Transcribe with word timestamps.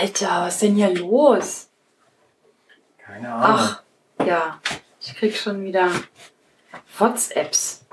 Alter, 0.00 0.46
was 0.46 0.54
ist 0.54 0.62
denn 0.62 0.76
hier 0.76 0.94
los? 0.94 1.68
Keine 2.98 3.30
Ahnung. 3.30 3.58
Ach, 3.60 3.82
ja. 4.24 4.58
Ich 4.98 5.14
krieg 5.14 5.36
schon 5.36 5.62
wieder 5.62 5.90
WhatsApps. 6.98 7.84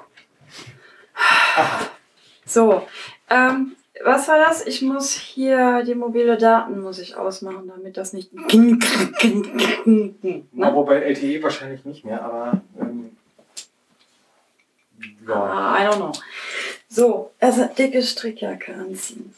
So, 2.45 2.87
ähm, 3.29 3.75
was 4.05 4.27
war 4.29 4.37
das? 4.37 4.65
Ich 4.65 4.81
muss 4.81 5.11
hier 5.11 5.83
die 5.83 5.95
mobile 5.95 6.37
Daten 6.37 6.79
muss 6.79 6.99
ich 6.99 7.17
ausmachen, 7.17 7.67
damit 7.67 7.97
das 7.97 8.13
nicht. 8.13 8.29
Na, 8.33 8.45
Ne? 9.85 10.45
wobei 10.53 10.99
LTE 11.01 11.43
wahrscheinlich 11.43 11.83
nicht 11.83 12.05
mehr, 12.05 12.23
aber 12.23 12.61
ähm, 12.79 13.17
ja. 15.27 15.35
Ah, 15.35 15.77
I 15.83 15.87
don't 15.87 15.97
know. 15.97 16.11
So, 16.87 17.33
also 17.41 17.65
dicke 17.65 18.01
Strickjacke 18.01 18.73
anziehen. 18.73 19.33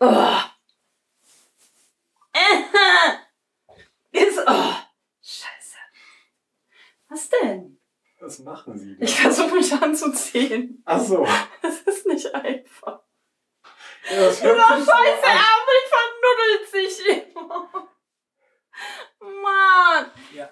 Oh. 0.00 0.36
Ist, 4.12 4.38
oh. 4.46 4.74
Scheiße. 5.22 5.76
Was 7.08 7.28
denn? 7.28 7.78
Was 8.32 8.38
machen 8.40 8.78
Sie 8.78 8.96
Ich 8.98 9.14
da? 9.16 9.22
versuche 9.24 9.54
mich 9.56 9.72
anzuziehen. 9.74 10.82
Ach 10.86 11.00
so. 11.00 11.26
Das 11.60 11.80
ist 11.82 12.06
nicht 12.06 12.34
einfach. 12.34 13.00
Ja, 14.10 14.16
das 14.20 14.40
Dieser 14.40 14.56
scheiße. 14.56 15.22
Ärmel 15.22 15.80
vernuddelt 15.92 16.70
sich 16.70 17.06
immer. 17.34 17.88
Mann. 19.20 20.10
Ja. 20.34 20.50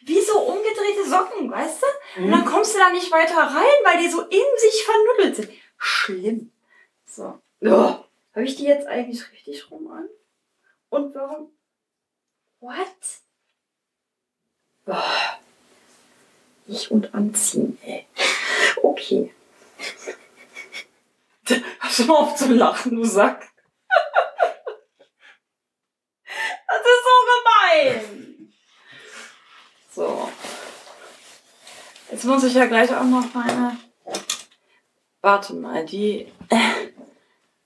Wie 0.00 0.20
so 0.20 0.38
umgedrehte 0.40 1.08
Socken, 1.08 1.50
weißt 1.50 1.82
du? 1.82 2.22
Und 2.22 2.30
dann 2.32 2.40
Mhm. 2.40 2.46
kommst 2.46 2.74
du 2.74 2.78
da 2.78 2.90
nicht 2.90 3.10
weiter 3.12 3.38
rein, 3.38 3.84
weil 3.84 3.98
die 4.02 4.08
so 4.08 4.22
in 4.22 4.44
sich 4.58 4.84
vernuddelt 4.84 5.36
sind. 5.36 5.50
Schlimm. 5.78 6.52
So. 7.06 7.40
Oh. 7.62 7.68
Habe 8.34 8.44
ich 8.44 8.56
die 8.56 8.64
jetzt 8.64 8.86
eigentlich 8.86 9.30
richtig 9.32 9.70
rum 9.70 9.90
an? 9.90 10.08
Und 10.90 11.14
warum? 11.14 11.50
What? 12.60 12.86
Oh. 14.86 14.92
Ich 16.68 16.90
und 16.90 17.14
anziehen, 17.14 17.78
ey. 17.82 18.06
Okay. 18.82 19.32
Hör 21.46 22.06
mal 22.06 22.16
auf 22.16 22.34
zu 22.36 22.52
lachen, 22.52 22.96
du 22.96 23.04
Sack. 23.04 23.48
Das 26.68 26.80
ist 26.80 27.04
so 27.04 27.14
gemein. 27.32 28.52
So. 29.94 30.28
Jetzt 32.10 32.24
muss 32.24 32.44
ich 32.44 32.54
ja 32.54 32.66
gleich 32.66 32.94
auch 32.94 33.04
noch 33.04 33.32
meine. 33.32 33.78
Warte 35.22 35.54
mal, 35.54 35.84
die. 35.86 36.32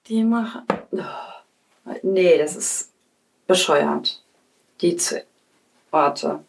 Die 0.07 0.23
machen. 0.23 0.65
Oh. 0.93 1.95
Nee, 2.03 2.39
das 2.39 2.57
ist 2.57 2.93
bescheuert. 3.47 4.23
Die 4.81 4.97
zu. 4.97 5.25
Warte. 5.91 6.45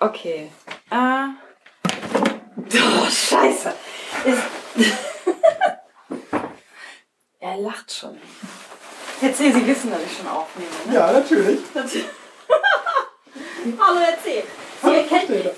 Okay. 0.00 0.50
Äh. 0.90 1.26
Oh, 2.74 3.10
scheiße. 3.10 3.74
Er 7.42 7.56
lacht 7.56 7.90
schon. 7.90 8.18
Erzähl, 9.22 9.52
Sie 9.54 9.66
wissen, 9.66 9.90
dass 9.90 10.00
ich 10.04 10.14
schon 10.18 10.28
aufnehme, 10.28 10.68
ne? 10.86 10.94
Ja, 10.94 11.10
natürlich. 11.10 11.58
Hallo, 11.74 11.88
erzähl. 14.00 14.42
Sie 14.82 14.94
erkennen, 14.94 15.46
äh, 15.46 15.50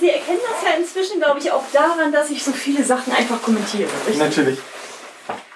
Sie 0.00 0.10
erkennen 0.10 0.38
das 0.50 0.62
ja 0.62 0.70
inzwischen, 0.78 1.20
glaube 1.20 1.38
ich, 1.38 1.52
auch 1.52 1.62
daran, 1.74 2.10
dass 2.10 2.30
ich 2.30 2.42
so 2.42 2.52
viele 2.52 2.82
Sachen 2.82 3.12
einfach 3.12 3.42
kommentiere. 3.42 3.90
richtig? 4.06 4.16
Natürlich. 4.16 4.58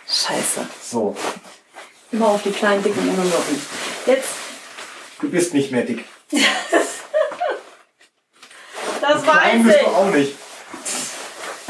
Scheiße. 0.07 0.67
So, 0.83 1.17
Immer 2.13 2.29
auf 2.29 2.43
die 2.43 2.53
kleinen, 2.53 2.83
dicken 2.83 3.09
Unlocken. 3.09 3.63
Jetzt, 4.05 4.29
du 5.21 5.31
bist 5.31 5.55
nicht 5.55 5.71
mehr 5.71 5.83
dick. 5.83 6.05
das 9.27 9.33
Klein 9.37 9.59
weiß 9.61 9.67
bist 9.67 9.79
ich. 9.79 9.85
du 9.87 9.91
auch 9.95 10.11
nicht. 10.11 10.35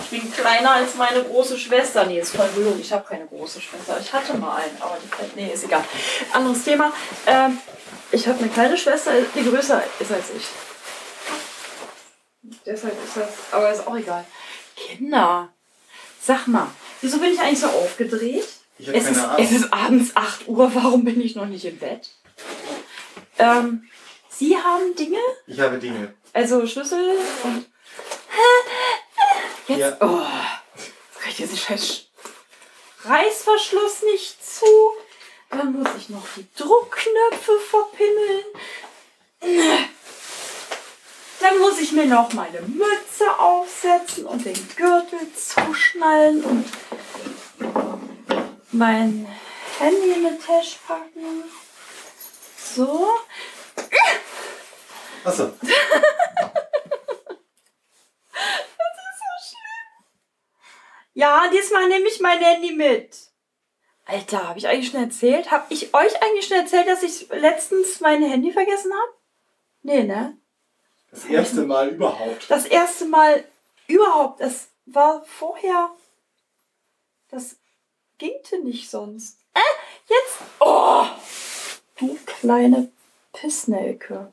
Ich 0.03 0.21
bin 0.21 0.33
kleiner 0.33 0.73
als 0.73 0.95
meine 0.97 1.23
große 1.23 1.57
Schwester. 1.59 2.05
Nee, 2.05 2.19
ist 2.21 2.35
voll 2.35 2.49
gelogen. 2.55 2.81
Ich 2.81 2.93
habe 2.93 3.07
keine 3.09 3.27
große 3.27 3.61
Schwester. 3.61 3.99
Ich 4.01 4.13
hatte 4.13 4.35
mal 4.39 4.57
einen, 4.57 4.77
aber 4.81 4.97
die 5.03 5.09
fällt. 5.09 5.37
Nee, 5.37 5.53
ist 5.53 5.65
egal. 5.65 5.85
Anderes 6.33 6.65
Thema. 6.65 6.93
Ähm, 7.27 7.59
ich 8.11 8.27
habe 8.27 8.39
eine 8.41 8.49
kleine 8.49 8.77
Schwester, 8.77 9.13
die 9.35 9.49
größer 9.49 9.83
ist 10.01 10.11
als 10.13 10.25
ich. 10.37 10.47
Deshalb 12.67 12.95
ist 13.05 13.17
das. 13.17 13.29
Aber 13.53 13.71
ist 13.71 13.87
auch 13.87 13.97
egal. 13.97 14.25
Kinder. 14.77 15.49
Sag 16.23 16.47
mal, 16.49 16.69
wieso 17.01 17.19
bin 17.19 17.33
ich 17.33 17.41
eigentlich 17.41 17.61
so 17.61 17.69
aufgedreht? 17.69 18.47
Ich 18.79 18.89
habe 18.89 18.99
Es 18.99 19.05
ist, 19.05 19.15
keine 19.15 19.29
Ahnung. 19.29 19.45
es 19.45 19.53
ist 19.53 19.73
abends 19.73 20.11
8 20.17 20.49
Uhr. 20.49 20.75
Warum 20.75 21.05
bin 21.05 21.21
ich 21.21 21.37
noch 21.37 21.47
nicht 21.47 21.65
im 21.65 21.79
Bett? 21.79 22.11
Ähm, 23.39 23.85
Sie 24.31 24.57
haben 24.57 24.95
Dinge, 24.95 25.19
Ich 25.47 25.61
habe 25.61 25.79
Dinge. 25.79 26.15
also 26.33 26.67
Schlüssel 26.67 27.19
und. 27.45 27.67
Jetzt. 29.69 29.79
Ja. 29.79 29.97
Oh. 30.01 30.21
Jetzt 30.77 31.21
kriegt 31.21 31.39
diesen 31.39 31.57
scheiß 31.57 32.07
Reißverschluss 33.05 34.03
nicht 34.03 34.45
zu. 34.45 34.67
Dann 35.51 35.73
muss 35.73 35.89
ich 35.99 36.09
noch 36.09 36.25
die 36.37 36.47
Druckknöpfe 36.57 37.53
verpimmeln. 37.71 38.45
Dann 41.41 41.59
muss 41.59 41.81
ich 41.81 41.93
mir 41.93 42.07
noch 42.07 42.33
meine 42.33 42.61
Mütze 42.63 43.39
aufsetzen 43.39 44.27
und 44.27 44.45
den 44.45 44.69
Gürtel 44.77 45.19
zuschnallen 45.35 46.45
und 46.45 46.65
mein 48.73 49.27
Handy 49.79 50.13
in 50.13 50.25
den 50.25 50.41
Tasche 50.41 50.77
packen. 50.87 51.45
So. 52.75 53.09
Achso. 55.25 55.53
Ja, 61.13 61.51
diesmal 61.53 61.89
nehme 61.89 62.09
ich 62.09 62.21
mein 62.21 62.39
Handy 62.39 62.73
mit. 62.73 63.15
Alter, 64.07 64.49
habe 64.49 64.59
ich 64.59 64.67
eigentlich 64.67 64.91
schon 64.91 65.03
erzählt? 65.03 65.51
Habe 65.51 65.67
ich 65.69 65.93
euch 65.93 66.23
eigentlich 66.23 66.47
schon 66.47 66.57
erzählt, 66.57 66.89
dass 66.89 67.03
ich 67.03 67.29
letztens 67.29 68.01
mein 68.01 68.23
Handy 68.23 68.53
vergessen 68.53 68.93
habe? 68.93 69.13
Nee, 69.83 70.03
ne? 70.05 70.39
Das 71.11 71.25
erste 71.27 71.63
Mal 71.63 71.91
überhaupt. 71.91 72.51
Das 72.51 72.65
erste 72.65 73.05
Mal 73.05 73.45
überhaupt. 73.87 74.41
Das 74.41 74.69
war 74.87 75.23
vorher. 75.25 75.91
Das 77.29 77.57
gingte 78.19 78.59
nicht 78.61 78.89
sonst. 78.89 79.39
Äh, 79.53 79.61
jetzt. 80.09 80.39
Oh! 80.61 81.05
Du 81.99 82.19
kleine 82.25 82.91
Pissnelke. 83.33 84.33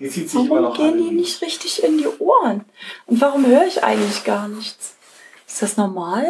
Die 0.00 0.10
zieht 0.10 0.28
sich 0.28 0.40
immer 0.40 0.50
Warum 0.50 0.62
noch 0.64 0.76
gehen 0.76 0.92
an. 0.94 0.98
die 0.98 1.10
nicht 1.12 1.40
richtig 1.42 1.82
in 1.84 1.98
die 1.98 2.08
Ohren? 2.18 2.64
Und 3.06 3.20
warum 3.20 3.46
höre 3.46 3.64
ich 3.66 3.82
eigentlich 3.84 4.24
gar 4.24 4.48
nichts? 4.48 4.94
Ist 5.46 5.62
das 5.62 5.76
normal? 5.76 6.26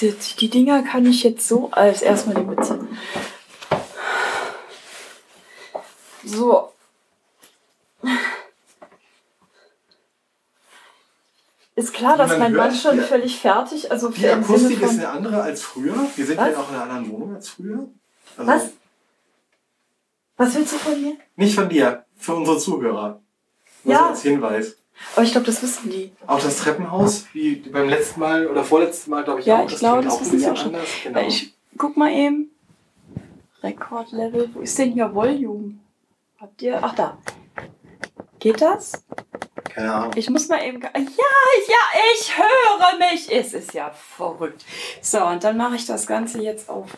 Die 0.00 0.48
Dinger 0.50 0.82
kann 0.82 1.06
ich 1.06 1.22
jetzt 1.24 1.48
so 1.48 1.70
als 1.72 2.02
erstmal 2.02 2.36
die 2.36 2.42
Mütze. 2.42 2.86
So. 6.24 6.72
Ist 11.74 11.94
klar, 11.94 12.16
dass 12.16 12.36
mein 12.38 12.54
Mann 12.54 12.74
schon 12.74 12.94
hier- 12.94 13.04
völlig 13.04 13.38
fertig, 13.38 13.90
also 13.90 14.08
Die 14.10 14.26
Akustik 14.28 14.82
ist 14.82 14.90
eine 14.90 15.08
andere 15.08 15.42
als 15.42 15.62
früher. 15.62 15.94
Wir 16.16 16.26
sind 16.26 16.36
ja 16.36 16.56
auch 16.58 16.68
in 16.68 16.74
einer 16.74 16.82
anderen 16.84 17.10
Wohnung 17.10 17.34
als 17.36 17.48
früher. 17.50 17.88
Also 18.36 18.50
Was? 18.52 18.62
Was 20.38 20.54
willst 20.54 20.72
du 20.72 20.76
von 20.78 21.00
mir? 21.02 21.16
Nicht 21.36 21.54
von 21.54 21.68
dir, 21.68 22.04
für 22.16 22.34
unsere 22.34 22.56
Zuhörer. 22.58 23.20
Nur 23.84 23.94
Ja. 23.94 24.08
als 24.08 24.22
Hinweis. 24.22 24.76
Aber 25.14 25.24
ich 25.24 25.32
glaube, 25.32 25.46
das 25.46 25.62
wissen 25.62 25.90
die. 25.90 26.12
Auch 26.26 26.40
das 26.40 26.58
Treppenhaus, 26.58 27.26
wie 27.32 27.56
beim 27.56 27.88
letzten 27.88 28.18
Mal 28.20 28.46
oder 28.48 28.64
vorletzten 28.64 29.10
Mal, 29.10 29.22
glaube 29.24 29.40
ich, 29.40 29.46
Ja, 29.46 29.58
auch. 29.60 29.64
ich 29.66 29.72
das 29.72 29.80
glaube, 29.80 30.02
das 30.02 30.14
auch 30.14 30.18
ein 30.20 30.24
wissen 30.26 30.38
die 30.38 30.46
auch 30.48 30.56
schon. 30.56 30.66
anders. 30.74 30.88
Genau. 31.04 31.20
Ich 31.20 31.54
guck 31.76 31.96
mal 31.96 32.10
eben. 32.10 32.50
Rekordlevel. 33.62 34.50
Wo 34.54 34.60
ist 34.60 34.78
denn 34.78 34.92
hier 34.92 35.12
Volume? 35.14 35.74
Habt 36.40 36.62
ihr. 36.62 36.78
Ach 36.82 36.94
da. 36.94 37.18
Geht 38.38 38.60
das? 38.60 39.04
Keine 39.64 39.92
Ahnung. 39.92 40.12
Ich 40.14 40.30
muss 40.30 40.48
mal 40.48 40.62
eben. 40.64 40.80
Ja, 40.80 40.90
ja, 40.94 42.00
ich 42.14 42.32
höre 42.38 42.98
mich. 43.10 43.32
Es 43.32 43.52
ist 43.54 43.74
ja 43.74 43.90
verrückt. 43.90 44.64
So, 45.02 45.24
und 45.24 45.42
dann 45.42 45.56
mache 45.56 45.74
ich 45.74 45.86
das 45.86 46.06
Ganze 46.06 46.40
jetzt 46.40 46.68
auf 46.68 46.90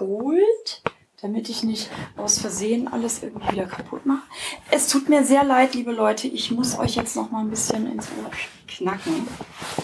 Hold, 0.00 0.82
damit 1.22 1.48
ich 1.48 1.62
nicht 1.62 1.90
aus 2.16 2.38
Versehen 2.38 2.88
alles 2.88 3.22
irgendwie 3.22 3.52
wieder 3.52 3.66
kaputt 3.66 4.04
mache. 4.04 4.22
Es 4.70 4.88
tut 4.88 5.08
mir 5.08 5.24
sehr 5.24 5.44
leid, 5.44 5.74
liebe 5.74 5.92
Leute. 5.92 6.28
Ich 6.28 6.50
muss 6.50 6.78
euch 6.78 6.96
jetzt 6.96 7.16
noch 7.16 7.30
mal 7.30 7.40
ein 7.40 7.50
bisschen 7.50 7.90
ins 7.90 8.08
Ohr 8.22 8.30
knacken. 8.68 9.26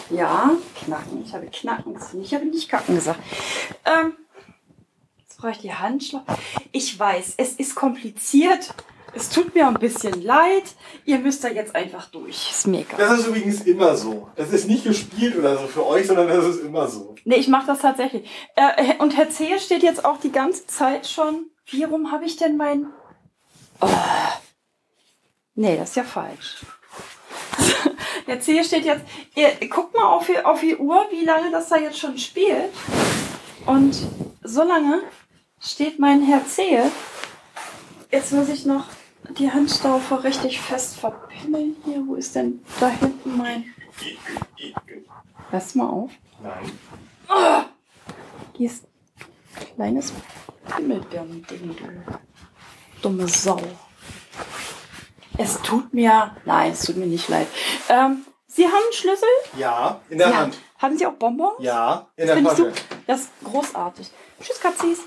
Ja, 0.09 0.51
knacken. 0.83 1.23
Ich 1.25 1.33
habe 1.33 1.47
knacken. 1.47 1.95
Ich 2.21 2.33
habe 2.33 2.45
nicht 2.45 2.69
kacken 2.69 2.95
gesagt. 2.95 3.19
Ähm, 3.85 4.13
jetzt 5.19 5.37
brauche 5.37 5.51
ich 5.51 5.59
die 5.59 5.73
Handschlag. 5.73 6.23
Ich 6.71 6.97
weiß, 6.97 7.33
es 7.37 7.53
ist 7.53 7.75
kompliziert, 7.75 8.75
Es 9.15 9.29
tut 9.29 9.53
mir 9.53 9.67
ein 9.67 9.75
bisschen 9.75 10.23
leid. 10.23 10.63
Ihr 11.05 11.19
müsst 11.19 11.43
da 11.43 11.47
jetzt 11.47 11.75
einfach 11.75 12.09
durch. 12.09 12.49
Ist 12.49 12.65
mir 12.67 12.81
egal. 12.81 12.97
Das 12.97 13.19
ist 13.19 13.27
übrigens 13.27 13.61
immer 13.61 13.95
so. 13.95 14.29
Das 14.35 14.51
ist 14.51 14.67
nicht 14.67 14.83
gespielt 14.83 15.37
oder 15.37 15.57
so 15.57 15.67
für 15.67 15.85
euch, 15.85 16.07
sondern 16.07 16.27
das 16.27 16.45
ist 16.45 16.61
immer 16.61 16.87
so. 16.87 17.13
Nee, 17.23 17.35
ich 17.35 17.47
mache 17.47 17.67
das 17.67 17.79
tatsächlich. 17.79 18.27
Äh, 18.55 18.95
und 18.97 19.15
Herr 19.15 19.29
Zehe 19.29 19.59
steht 19.59 19.83
jetzt 19.83 20.03
auch 20.03 20.17
die 20.17 20.31
ganze 20.31 20.65
Zeit 20.65 21.05
schon. 21.05 21.47
Wie 21.67 21.83
rum 21.83 22.11
habe 22.11 22.25
ich 22.25 22.37
denn 22.37 22.57
mein. 22.57 22.87
Oh. 23.81 23.87
Nee, 25.55 25.77
das 25.77 25.89
ist 25.89 25.95
ja 25.95 26.03
falsch. 26.03 26.65
Herr 28.25 28.39
Zehe 28.39 28.63
steht 28.63 28.85
jetzt. 28.85 29.05
Ihr, 29.35 29.69
guckt 29.69 29.93
mal 29.95 30.07
auf 30.07 30.25
die, 30.25 30.43
auf 30.43 30.59
die 30.59 30.75
Uhr, 30.75 31.05
wie 31.11 31.23
lange 31.23 31.51
das 31.51 31.69
da 31.69 31.77
jetzt 31.77 31.99
schon 31.99 32.17
spielt. 32.17 32.71
Und 33.67 33.95
so 34.41 34.63
lange 34.63 35.03
steht 35.61 35.99
mein 35.99 36.23
Herr 36.23 36.45
Zehe. 36.47 36.91
Jetzt 38.11 38.33
muss 38.33 38.49
ich 38.49 38.65
noch 38.65 38.85
die 39.31 39.51
Handstaufe 39.51 40.23
richtig 40.23 40.59
fest 40.61 40.97
verpimmeln 40.99 41.75
hier. 41.85 42.03
Wo 42.05 42.15
ist 42.15 42.35
denn 42.35 42.63
da 42.79 42.89
hinten 42.89 43.37
mein. 43.37 43.65
Pass 45.51 45.75
mal 45.75 45.87
auf. 45.89 46.11
Nein. 46.41 46.71
Hier 48.55 48.69
ist 48.69 48.83
ein 49.59 49.75
kleines 49.75 50.13
Pimmelbirnen-Ding, 50.67 51.75
du 51.75 52.13
dumme 53.01 53.27
Sau. 53.27 53.59
Es 55.37 55.59
tut 55.61 55.93
mir, 55.93 56.35
nein, 56.45 56.71
es 56.71 56.85
tut 56.85 56.95
mir 56.97 57.07
nicht 57.07 57.27
leid. 57.29 57.47
Ähm, 57.89 58.25
Sie 58.47 58.65
haben 58.65 58.73
einen 58.75 58.93
Schlüssel? 58.93 59.27
Ja, 59.57 59.99
in 60.09 60.19
der 60.19 60.29
Ja. 60.29 60.37
Hand. 60.37 60.57
Haben 60.77 60.97
Sie 60.97 61.07
auch 61.07 61.13
Bonbons? 61.13 61.55
Ja, 61.59 62.07
in 62.15 62.27
Das 62.27 62.35
der 62.35 62.43
Tasche. 62.43 62.55
super. 62.57 62.71
Das 63.07 63.21
ist 63.21 63.29
großartig. 63.43 64.11
Tschüss, 64.41 64.59
Katzis. 64.59 64.99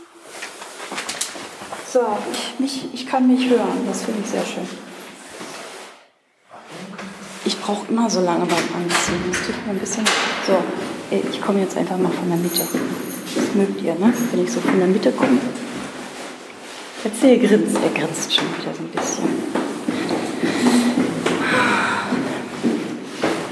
So, 1.96 2.02
ich, 2.30 2.60
mich, 2.60 2.88
ich 2.92 3.06
kann 3.06 3.26
mich 3.26 3.48
hören. 3.48 3.86
Das 3.86 4.02
finde 4.02 4.20
ich 4.22 4.30
sehr 4.30 4.44
schön. 4.44 4.68
Ich 7.46 7.58
brauche 7.58 7.90
immer 7.90 8.10
so 8.10 8.20
lange 8.20 8.44
beim 8.44 8.58
Anziehen. 8.58 9.24
Das 9.30 9.46
tut 9.46 9.66
mir 9.66 9.72
ein 9.72 9.78
bisschen. 9.78 10.04
So, 10.46 10.58
ich 11.10 11.40
komme 11.40 11.60
jetzt 11.60 11.74
einfach 11.74 11.96
mal 11.96 12.12
von 12.12 12.28
der 12.28 12.36
Mitte. 12.36 12.68
Das 13.34 13.54
mögt 13.54 13.80
ihr, 13.80 13.94
ne? 13.94 14.12
Wenn 14.30 14.44
ich 14.44 14.52
so 14.52 14.60
von 14.60 14.78
der 14.78 14.88
Mitte 14.88 15.10
komme. 15.10 15.38
Erzähl, 17.02 17.38
grinst. 17.38 17.78
Er 17.82 17.88
grinst 17.98 18.34
schon 18.34 18.44
wieder 18.58 18.74
so 18.74 18.82
ein 18.82 18.88
bisschen. 18.88 19.24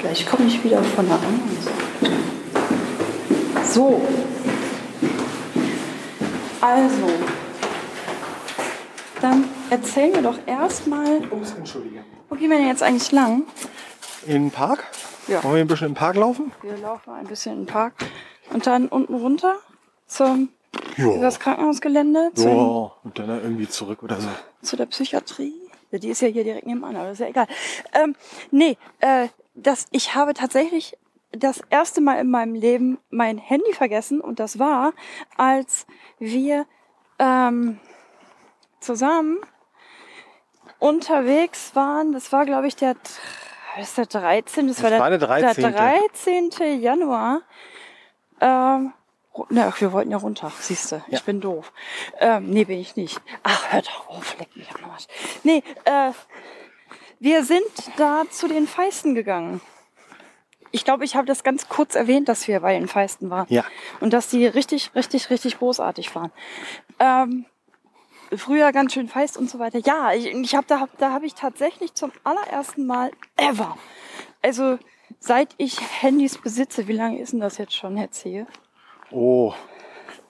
Gleich 0.02 0.26
komme 0.26 0.44
ich 0.48 0.62
wieder 0.62 0.82
von 0.82 1.06
der 1.06 1.16
anderen 1.16 1.62
Seite. 1.62 2.12
So. 3.72 4.02
Also. 6.60 7.43
Dann 9.24 9.48
erzähl 9.70 10.10
mir 10.10 10.20
doch 10.20 10.36
erstmal, 10.44 11.22
Ups, 11.30 11.52
entschuldige. 11.52 12.04
wo 12.28 12.34
gehen 12.36 12.50
wir 12.50 12.58
denn 12.58 12.66
jetzt 12.66 12.82
eigentlich 12.82 13.10
lang? 13.10 13.44
In 14.26 14.32
den 14.34 14.50
Park? 14.50 14.84
Ja. 15.28 15.42
Wollen 15.42 15.54
wir 15.54 15.60
ein 15.62 15.66
bisschen 15.66 15.86
im 15.86 15.94
Park 15.94 16.16
laufen? 16.16 16.52
Wir 16.60 16.76
laufen 16.76 17.10
ein 17.14 17.26
bisschen 17.26 17.52
in 17.54 17.58
den 17.60 17.66
Park 17.66 17.94
und 18.52 18.66
dann 18.66 18.86
unten 18.86 19.14
runter 19.14 19.56
zum 20.06 20.50
das 20.98 21.40
Krankenhausgelände, 21.40 22.32
Ja, 22.36 22.50
und 22.50 23.18
dann 23.18 23.30
irgendwie 23.30 23.66
zurück 23.66 24.02
oder 24.02 24.20
so. 24.20 24.28
zu 24.60 24.76
der 24.76 24.84
Psychiatrie. 24.84 25.54
Ja, 25.90 25.98
die 25.98 26.10
ist 26.10 26.20
ja 26.20 26.28
hier 26.28 26.44
direkt 26.44 26.66
nebenan, 26.66 26.94
aber 26.94 27.12
ist 27.12 27.20
ja 27.20 27.28
egal. 27.28 27.46
Ähm, 27.94 28.14
nee, 28.50 28.76
äh, 29.00 29.28
das, 29.54 29.86
ich 29.90 30.14
habe 30.14 30.34
tatsächlich 30.34 30.98
das 31.32 31.62
erste 31.70 32.02
Mal 32.02 32.18
in 32.20 32.30
meinem 32.30 32.54
Leben 32.54 32.98
mein 33.08 33.38
Handy 33.38 33.72
vergessen 33.72 34.20
und 34.20 34.38
das 34.38 34.58
war, 34.58 34.92
als 35.38 35.86
wir 36.18 36.66
ähm, 37.18 37.80
zusammen 38.84 39.38
unterwegs 40.78 41.74
waren. 41.74 42.12
Das 42.12 42.32
war, 42.32 42.44
glaube 42.44 42.66
ich, 42.66 42.76
der, 42.76 42.94
das 43.76 43.88
ist 43.88 43.98
der 43.98 44.06
13. 44.06 44.68
Das, 44.68 44.76
Das 44.76 44.98
war 45.00 45.10
der 45.10 45.18
13.. 45.18 45.62
Der 45.62 45.72
13. 45.72 46.80
Januar. 46.80 47.42
Ähm, 48.40 48.92
na, 49.48 49.72
wir 49.78 49.92
wollten 49.92 50.10
ja 50.10 50.18
runter, 50.18 50.52
siehst 50.60 50.92
du. 50.92 50.96
Ja. 50.96 51.02
Ich 51.08 51.24
bin 51.24 51.40
doof. 51.40 51.72
Ähm, 52.20 52.50
nee, 52.50 52.64
bin 52.64 52.78
ich 52.78 52.94
nicht. 52.94 53.20
Ach, 53.42 53.72
hört 53.72 53.88
doch 53.88 54.08
auf, 54.08 54.38
leck 54.38 54.54
mich 54.56 54.68
am 54.74 54.90
Arsch. 54.90 55.06
Nee, 55.42 55.62
äh, 55.84 56.12
wir 57.18 57.44
sind 57.44 57.64
da 57.96 58.22
zu 58.30 58.46
den 58.46 58.68
Feisten 58.68 59.14
gegangen. 59.14 59.60
Ich 60.70 60.84
glaube, 60.84 61.04
ich 61.04 61.16
habe 61.16 61.26
das 61.26 61.42
ganz 61.42 61.68
kurz 61.68 61.94
erwähnt, 61.94 62.28
dass 62.28 62.46
wir 62.48 62.60
bei 62.60 62.74
den 62.78 62.88
Feisten 62.88 63.30
waren. 63.30 63.46
Ja. 63.48 63.64
Und 64.00 64.12
dass 64.12 64.28
die 64.28 64.46
richtig, 64.46 64.90
richtig, 64.94 65.30
richtig 65.30 65.58
großartig 65.58 66.14
waren. 66.14 66.32
Ähm, 66.98 67.46
früher 68.36 68.72
ganz 68.72 68.92
schön 68.92 69.08
feist 69.08 69.36
und 69.36 69.50
so 69.50 69.58
weiter. 69.58 69.78
Ja, 69.84 70.12
ich, 70.12 70.26
ich 70.26 70.54
hab, 70.54 70.66
da, 70.66 70.86
da 70.98 71.12
habe 71.12 71.26
ich 71.26 71.34
tatsächlich 71.34 71.94
zum 71.94 72.12
allerersten 72.24 72.86
Mal 72.86 73.10
ever, 73.36 73.76
also 74.42 74.78
seit 75.18 75.54
ich 75.58 75.80
Handys 76.02 76.38
besitze, 76.38 76.88
wie 76.88 76.92
lange 76.92 77.20
ist 77.20 77.32
denn 77.32 77.40
das 77.40 77.58
jetzt 77.58 77.74
schon, 77.74 77.96
Herr 77.96 78.10
Zehe? 78.10 78.46
Oh, 79.10 79.54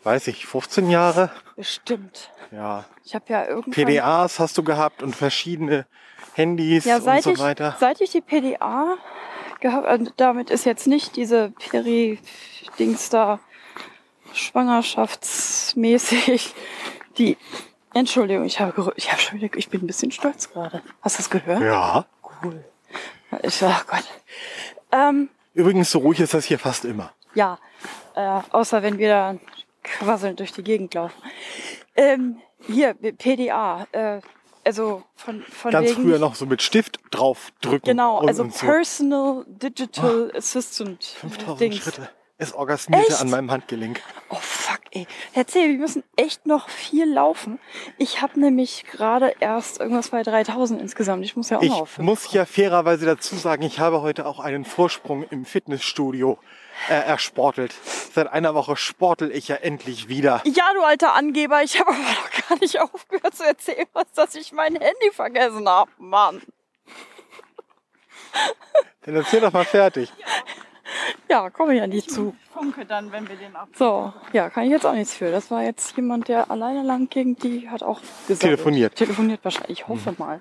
weiß 0.03 0.29
ich, 0.29 0.47
15 0.47 0.91
Jahre? 0.91 1.31
Bestimmt. 1.57 2.31
Ja. 2.51 2.85
Ich 3.05 3.15
habe 3.15 3.25
ja 3.29 3.47
irgendwann... 3.47 3.87
PDAs 3.87 4.39
hast 4.39 4.59
du 4.59 4.63
gehabt 4.63 5.03
und 5.03 5.17
verschiedene 5.17 5.87
Handys 6.35 6.85
Ja, 6.85 6.97
und 6.97 7.23
so 7.23 7.33
ich, 7.33 7.39
weiter. 7.39 7.77
seit 7.79 8.01
ich 8.01 8.11
die 8.11 8.21
PDA 8.21 8.97
gehabt 9.61 9.89
und 9.89 10.15
damit 10.19 10.51
ist 10.51 10.65
jetzt 10.65 10.87
nicht 10.87 11.17
diese 11.17 11.51
Peri-Dings 11.51 13.11
da 13.11 13.41
schwangerschaftsmäßig 14.33 16.55
die 17.19 17.37
Entschuldigung, 17.95 18.45
ich 18.45 18.61
habe 18.61 18.93
ich 18.97 19.11
habe 19.11 19.21
schon 19.21 19.41
wieder 19.41 19.57
ich 19.57 19.69
bin 19.69 19.83
ein 19.83 19.87
bisschen 19.87 20.11
stolz 20.11 20.51
gerade. 20.51 20.83
Hast 21.01 21.17
du 21.17 21.23
das 21.23 21.31
gehört? 21.31 21.61
Ja. 21.63 22.05
Cool. 22.43 22.65
Ich, 23.43 23.63
ach 23.63 23.87
Gott. 23.87 24.05
Ähm, 24.93 25.29
Übrigens, 25.55 25.91
so 25.91 26.01
ruhig 26.01 26.21
ist 26.21 26.35
das 26.35 26.45
hier 26.45 26.59
fast 26.59 26.85
immer. 26.85 27.13
ja, 27.35 27.59
äh, 28.15 28.41
außer 28.51 28.83
wenn 28.83 28.99
wir 28.99 29.09
da 29.09 29.37
quasselnd 29.83 30.41
durch 30.41 30.53
die 30.53 30.63
Gegend 30.63 30.95
laufen. 30.95 31.15
Ähm, 31.97 32.39
hier, 32.67 32.95
PDA, 32.95 33.87
äh, 33.93 34.21
also 34.65 35.03
von, 35.17 35.43
von 35.43 35.71
Ganz 35.71 35.91
wegen 35.91 36.03
früher 36.03 36.19
noch 36.19 36.35
so 36.35 36.47
mit 36.47 36.63
Stift 36.63 36.99
draufdrücken. 37.11 37.87
Genau, 37.91 38.21
und, 38.21 38.29
also. 38.29 38.45
Personal 38.49 39.45
Digital 39.47 40.33
Assistant 40.35 41.05
5000 41.05 41.61
Dings. 41.61 41.77
Schritte. 41.77 42.09
Es 42.37 42.53
orgasmierte 42.53 43.13
Echt? 43.13 43.21
an 43.21 43.31
meinem 43.31 43.51
Handgelenk. 43.53 44.03
Oh 44.29 44.39
fuck, 44.41 44.81
ey. 44.91 45.07
Erzähl, 45.35 45.69
wir 45.69 45.79
müssen 45.79 46.03
echt 46.17 46.47
noch 46.47 46.69
viel 46.69 47.09
laufen. 47.13 47.61
Ich 47.97 48.23
habe 48.23 48.41
nämlich 48.41 48.85
gerade 48.91 49.37
erst 49.39 49.79
irgendwas 49.79 50.09
bei 50.09 50.25
3000 50.25 50.81
insgesamt. 50.81 51.25
Ich 51.25 51.37
muss 51.37 51.51
ja 51.51 51.59
auch 51.59 51.63
noch 51.63 51.81
auf 51.83 51.99
Ich 51.99 52.05
muss 52.05 52.33
ja 52.33 52.45
fairerweise 52.45 53.07
dazu 53.07 53.37
sagen, 53.37 53.63
ich 53.63 53.79
habe 53.79 54.03
heute 54.03 54.27
auch 54.27 54.41
einen 54.41 54.65
Vorsprung 54.65 55.23
im 55.31 55.45
Fitnessstudio 55.45 56.39
äh, 56.89 56.95
ersportelt. 56.95 57.73
Seit 58.13 58.27
einer 58.33 58.55
Woche 58.55 58.77
sportel 58.77 59.31
ich 59.31 59.47
ja 59.47 59.57
endlich 59.57 60.09
wieder. 60.09 60.43
Ja, 60.45 60.65
du 60.75 60.83
alter 60.83 61.15
Angeber, 61.15 61.63
ich 61.63 61.79
habe 61.79 61.91
aber 61.91 61.99
noch 62.01 62.49
gar 62.49 62.59
nicht 62.59 62.81
aufgehört 62.81 63.37
zu 63.37 63.45
erzählen, 63.45 63.87
was, 63.93 64.11
dass 64.13 64.35
ich 64.35 64.51
mein 64.51 64.75
Handy 64.75 65.11
vergessen 65.13 65.69
habe, 65.69 65.91
Mann. 65.99 66.43
Dann 69.03 69.15
erzähl 69.15 69.41
doch 69.41 69.53
mal 69.53 69.65
fertig. 69.65 70.13
Ja, 70.19 70.27
komme 71.53 71.75
ich 71.75 71.81
ja 71.81 71.87
nicht 71.87 72.11
zu. 72.11 72.35
Funke 72.53 72.85
dann, 72.85 73.13
wenn 73.13 73.29
wir 73.29 73.37
den 73.37 73.55
ab. 73.57 73.69
So, 73.75 74.13
ja, 74.33 74.51
kann 74.51 74.65
ich 74.65 74.71
jetzt 74.71 74.87
auch 74.87 74.93
nichts 74.93 75.15
für. 75.15 75.31
Das 75.31 75.51
war 75.51 75.63
jetzt 75.63 75.97
jemand, 75.97 76.29
der 76.29 76.51
alleine 76.51 76.83
lang 76.83 77.09
ging, 77.09 77.37
die 77.37 77.69
hat 77.69 77.83
auch 77.83 78.01
gesagt. 78.29 78.43
Telefoniert. 78.43 78.95
Telefoniert 78.95 79.45
wahrscheinlich. 79.45 79.81
Ich 79.81 79.89
hoffe 79.89 80.15
mal. 80.19 80.41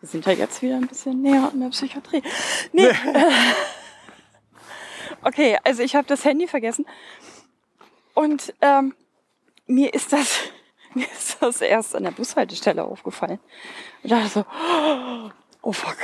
Wir 0.00 0.08
sind 0.08 0.26
ja 0.26 0.32
jetzt 0.32 0.60
wieder 0.62 0.76
ein 0.76 0.86
bisschen 0.86 1.22
näher 1.22 1.50
an 1.52 1.60
der 1.60 1.68
Psychiatrie. 1.68 2.22
Nee. 2.72 2.88
okay, 5.22 5.58
also 5.64 5.82
ich 5.82 5.96
habe 5.96 6.06
das 6.06 6.24
Handy 6.24 6.46
vergessen. 6.46 6.84
Und 8.12 8.54
ähm, 8.60 8.94
mir 9.66 9.94
ist 9.94 10.12
das 10.12 10.40
mir 10.94 11.06
ist 11.06 11.38
das 11.40 11.60
erst 11.60 11.96
an 11.96 12.04
der 12.04 12.12
Bushaltestelle 12.12 12.84
aufgefallen. 12.84 13.40
Und 14.02 14.12
dachte 14.12 14.28
so, 14.28 14.40
oh 15.62 15.72
fuck. 15.72 15.96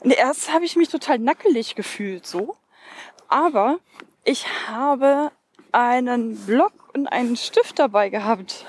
Und 0.00 0.12
erst 0.12 0.52
habe 0.52 0.64
ich 0.64 0.76
mich 0.76 0.88
total 0.88 1.18
nackelig 1.18 1.74
gefühlt 1.74 2.26
so. 2.26 2.56
Aber 3.30 3.78
ich 4.24 4.44
habe 4.68 5.30
einen 5.70 6.36
Block 6.46 6.72
und 6.94 7.06
einen 7.06 7.36
Stift 7.36 7.78
dabei 7.78 8.08
gehabt. 8.08 8.66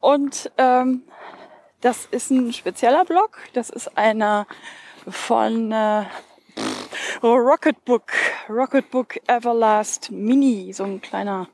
Und 0.00 0.50
ähm, 0.58 1.04
das 1.80 2.06
ist 2.06 2.30
ein 2.30 2.52
spezieller 2.52 3.04
Block. 3.04 3.38
Das 3.52 3.70
ist 3.70 3.96
einer 3.96 4.48
von 5.08 5.70
äh, 5.70 6.04
Rocketbook. 7.22 8.12
Rocketbook 8.48 9.16
Everlast 9.28 10.10
Mini. 10.10 10.72
So 10.72 10.82
ein 10.82 11.00
kleiner, 11.00 11.46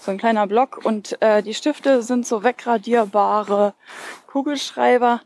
so 0.00 0.10
ein 0.10 0.18
kleiner 0.18 0.48
Block. 0.48 0.84
Und 0.84 1.22
äh, 1.22 1.40
die 1.40 1.54
Stifte 1.54 2.02
sind 2.02 2.26
so 2.26 2.42
wegradierbare 2.42 3.74
Kugelschreiber. 4.26 5.20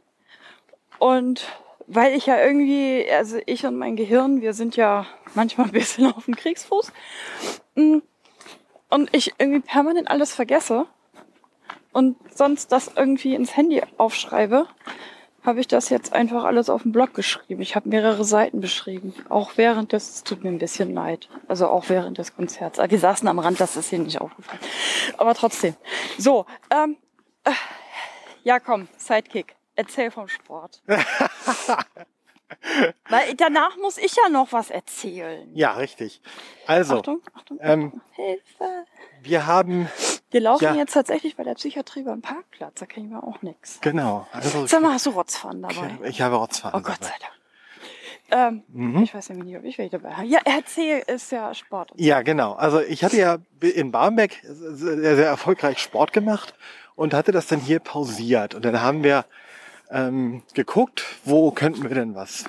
Und 0.98 1.46
weil 1.92 2.14
ich 2.14 2.26
ja 2.26 2.40
irgendwie, 2.40 3.04
also 3.10 3.38
ich 3.46 3.66
und 3.66 3.76
mein 3.76 3.96
Gehirn, 3.96 4.40
wir 4.40 4.54
sind 4.54 4.76
ja 4.76 5.06
manchmal 5.34 5.66
ein 5.66 5.72
bisschen 5.72 6.12
auf 6.12 6.24
dem 6.24 6.36
Kriegsfuß. 6.36 6.92
Mm, 7.74 7.98
Und 8.88 9.14
ich 9.14 9.34
irgendwie 9.38 9.60
permanent 9.60 10.10
alles 10.10 10.34
vergesse, 10.34 10.86
und 11.92 12.16
sonst 12.32 12.72
das 12.72 12.92
irgendwie 12.94 13.34
ins 13.34 13.56
Handy 13.56 13.82
aufschreibe, 13.96 14.66
habe 15.42 15.60
ich 15.60 15.66
das 15.66 15.88
jetzt 15.88 16.12
einfach 16.12 16.44
alles 16.44 16.68
auf 16.68 16.82
dem 16.82 16.92
Blog 16.92 17.14
geschrieben. 17.14 17.62
Ich 17.62 17.74
habe 17.74 17.88
mehrere 17.88 18.24
Seiten 18.24 18.60
beschrieben. 18.60 19.14
Auch 19.28 19.52
während 19.56 19.92
des, 19.92 20.10
es 20.10 20.22
tut 20.22 20.44
mir 20.44 20.50
ein 20.50 20.58
bisschen 20.58 20.92
leid. 20.92 21.28
Also 21.48 21.66
auch 21.66 21.88
während 21.88 22.18
des 22.18 22.36
Konzerts. 22.36 22.78
Wir 22.78 22.98
saßen 22.98 23.26
am 23.26 23.38
Rand, 23.38 23.58
das 23.58 23.76
ist 23.76 23.88
hier 23.88 23.98
nicht 23.98 24.20
aufgefallen. 24.20 24.60
Aber 25.16 25.34
trotzdem. 25.34 25.74
So, 26.18 26.44
ähm, 26.70 26.96
äh, 27.44 27.52
ja 28.44 28.60
komm, 28.60 28.86
Sidekick. 28.98 29.56
Erzähl 29.80 30.10
vom 30.10 30.28
Sport. 30.28 30.82
Weil 33.08 33.34
danach 33.36 33.76
muss 33.78 33.96
ich 33.96 34.14
ja 34.14 34.28
noch 34.28 34.52
was 34.52 34.70
erzählen. 34.70 35.48
Ja, 35.54 35.72
richtig. 35.72 36.20
Also, 36.66 36.98
Achtung, 36.98 37.22
Achtung, 37.32 37.58
ähm, 37.62 38.00
Hilfe. 38.12 38.84
wir 39.22 39.46
haben, 39.46 39.88
Wir 40.30 40.40
laufen 40.42 40.64
ja. 40.64 40.74
jetzt 40.74 40.92
tatsächlich 40.92 41.36
bei 41.36 41.44
der 41.44 41.54
Psychiatrie 41.54 42.02
beim 42.02 42.20
Parkplatz. 42.20 42.80
Da 42.80 42.86
kriegen 42.86 43.08
wir 43.10 43.24
auch 43.24 43.40
nichts. 43.40 43.78
genau, 43.80 44.26
also 44.32 44.66
Sag 44.66 44.82
mal, 44.82 44.92
hast 44.92 45.06
du 45.06 45.10
Rotzfahren 45.10 45.62
dabei? 45.62 45.96
ich 46.04 46.20
habe 46.20 46.36
Rotzfahren 46.36 46.78
Oh 46.78 46.82
Gott 46.84 47.02
sei 47.02 47.14
Dank. 47.20 47.32
Ähm, 48.32 48.62
Mhm. 48.68 49.02
Ich 49.04 49.14
weiß 49.14 49.28
ja 49.28 49.34
nicht, 49.36 49.56
ob 49.56 49.64
ich 49.64 49.78
welche 49.78 49.98
dabei 49.98 50.14
habe. 50.14 50.26
Ja, 50.26 50.40
erzähl, 50.44 51.02
ist 51.06 51.32
ja 51.32 51.54
Sport. 51.54 51.92
Ja, 51.96 52.20
genau. 52.22 52.52
Also 52.52 52.80
ich 52.80 53.02
hatte 53.02 53.16
ja 53.16 53.38
in 53.60 53.90
Barmbek 53.92 54.40
sehr, 54.44 55.16
sehr 55.16 55.26
erfolgreich 55.26 55.78
Sport 55.78 56.12
gemacht 56.12 56.54
und 56.94 57.14
hatte 57.14 57.32
das 57.32 57.46
dann 57.46 57.60
hier 57.60 57.80
pausiert. 57.80 58.54
Und 58.54 58.64
dann 58.64 58.82
haben 58.82 59.02
wir 59.02 59.24
ähm, 59.90 60.42
geguckt, 60.54 61.04
wo 61.24 61.50
könnten 61.50 61.82
wir 61.82 61.94
denn 61.94 62.14
was 62.14 62.44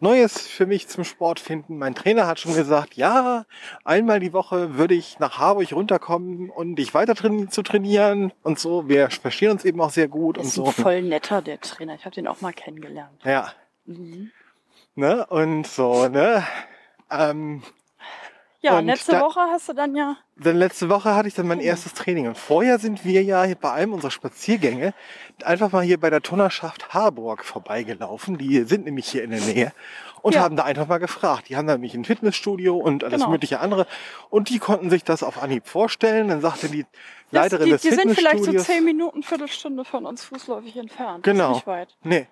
Neues 0.00 0.46
für 0.46 0.66
mich 0.66 0.86
zum 0.88 1.02
Sport 1.04 1.40
finden. 1.40 1.78
Mein 1.78 1.94
Trainer 1.94 2.26
hat 2.26 2.38
schon 2.38 2.52
gesagt, 2.54 2.94
ja, 2.94 3.46
einmal 3.84 4.20
die 4.20 4.34
Woche 4.34 4.76
würde 4.76 4.92
ich 4.94 5.18
nach 5.18 5.38
Harburg 5.38 5.72
runterkommen 5.72 6.50
und 6.50 6.74
dich 6.76 6.92
weiter 6.92 7.14
traini- 7.14 7.48
zu 7.48 7.62
trainieren 7.62 8.30
und 8.42 8.58
so. 8.58 8.86
Wir 8.86 9.08
verstehen 9.08 9.50
uns 9.52 9.64
eben 9.64 9.80
auch 9.80 9.88
sehr 9.90 10.08
gut 10.08 10.36
und 10.36 10.44
Ist 10.44 10.54
so. 10.54 10.66
ein 10.66 10.72
voll 10.72 11.00
netter, 11.02 11.40
der 11.40 11.58
Trainer. 11.60 11.94
Ich 11.94 12.04
habe 12.04 12.14
den 12.14 12.26
auch 12.26 12.42
mal 12.42 12.52
kennengelernt. 12.52 13.18
Ja, 13.24 13.52
Mhm. 13.86 14.30
ne? 14.94 15.24
Und 15.26 15.66
so, 15.66 16.08
ne? 16.08 16.44
Ähm, 17.10 17.62
Ja, 18.64 18.78
Und 18.78 18.86
letzte 18.86 19.12
da- 19.12 19.20
Woche 19.20 19.40
hast 19.40 19.68
du 19.68 19.74
dann 19.74 19.94
ja. 19.94 20.16
Dann 20.36 20.56
letzte 20.56 20.88
Woche 20.88 21.14
hatte 21.14 21.28
ich 21.28 21.34
dann 21.34 21.46
mein 21.46 21.58
Genau. 21.58 21.68
erstes 21.70 21.92
Training. 21.92 22.26
Und 22.28 22.38
vorher 22.38 22.78
sind 22.78 23.04
wir 23.04 23.22
ja 23.22 23.44
bei 23.60 23.72
einem 23.72 23.92
unserer 23.92 24.10
Spaziergänge 24.10 24.94
einfach 25.44 25.70
mal 25.70 25.82
hier 25.84 26.00
bei 26.00 26.08
der 26.08 26.22
Turnerschaft 26.22 26.94
Harburg 26.94 27.44
vorbeigelaufen. 27.44 28.38
Die 28.38 28.62
sind 28.62 28.86
nämlich 28.86 29.06
hier 29.06 29.22
in 29.22 29.30
der 29.32 29.40
Nähe 29.40 29.72
und 30.22 30.34
Ja. 30.34 30.40
haben 30.40 30.56
da 30.56 30.64
einfach 30.64 30.86
mal 30.88 30.96
gefragt. 30.98 31.50
Die 31.50 31.56
haben 31.56 31.66
da 31.66 31.74
nämlich 31.74 31.94
ein 31.94 32.04
Fitnessstudio 32.06 32.74
und 32.76 33.04
alles 33.04 33.20
Genau. 33.20 33.30
mögliche 33.32 33.60
andere. 33.60 33.86
Und 34.30 34.48
die 34.48 34.58
konnten 34.58 34.88
sich 34.88 35.04
das 35.04 35.22
auf 35.22 35.42
Anhieb 35.42 35.68
vorstellen. 35.68 36.28
Dann 36.28 36.40
sagte 36.40 36.68
die 36.68 36.84
Das, 37.30 37.42
Leiterin 37.42 37.66
die 37.66 37.70
des 37.72 37.82
die 37.82 37.90
sind 37.90 38.12
vielleicht 38.14 38.38
so 38.38 38.44
Fitnessstudios. 38.44 38.64
zehn 38.66 38.84
Minuten, 38.84 39.22
Viertelstunde 39.22 39.84
von 39.84 40.06
uns 40.06 40.24
fußläufig 40.24 40.76
entfernt. 40.78 41.22
Genau. 41.22 41.48
Das 41.48 41.50
ist 41.50 41.56
nicht 41.56 41.66
weit. 41.66 41.96
Nee. 42.02 42.26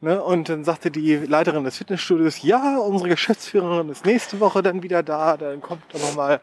Ne? 0.00 0.22
Und 0.22 0.48
dann 0.48 0.64
sagte 0.64 0.90
die 0.90 1.16
Leiterin 1.16 1.64
des 1.64 1.76
Fitnessstudios, 1.78 2.42
ja, 2.42 2.78
unsere 2.78 3.08
Geschäftsführerin 3.10 3.88
ist 3.88 4.04
nächste 4.04 4.38
Woche 4.40 4.62
dann 4.62 4.82
wieder 4.82 5.02
da, 5.02 5.36
dann 5.36 5.60
kommt 5.60 5.82
dann 5.92 6.00
nochmal, 6.02 6.40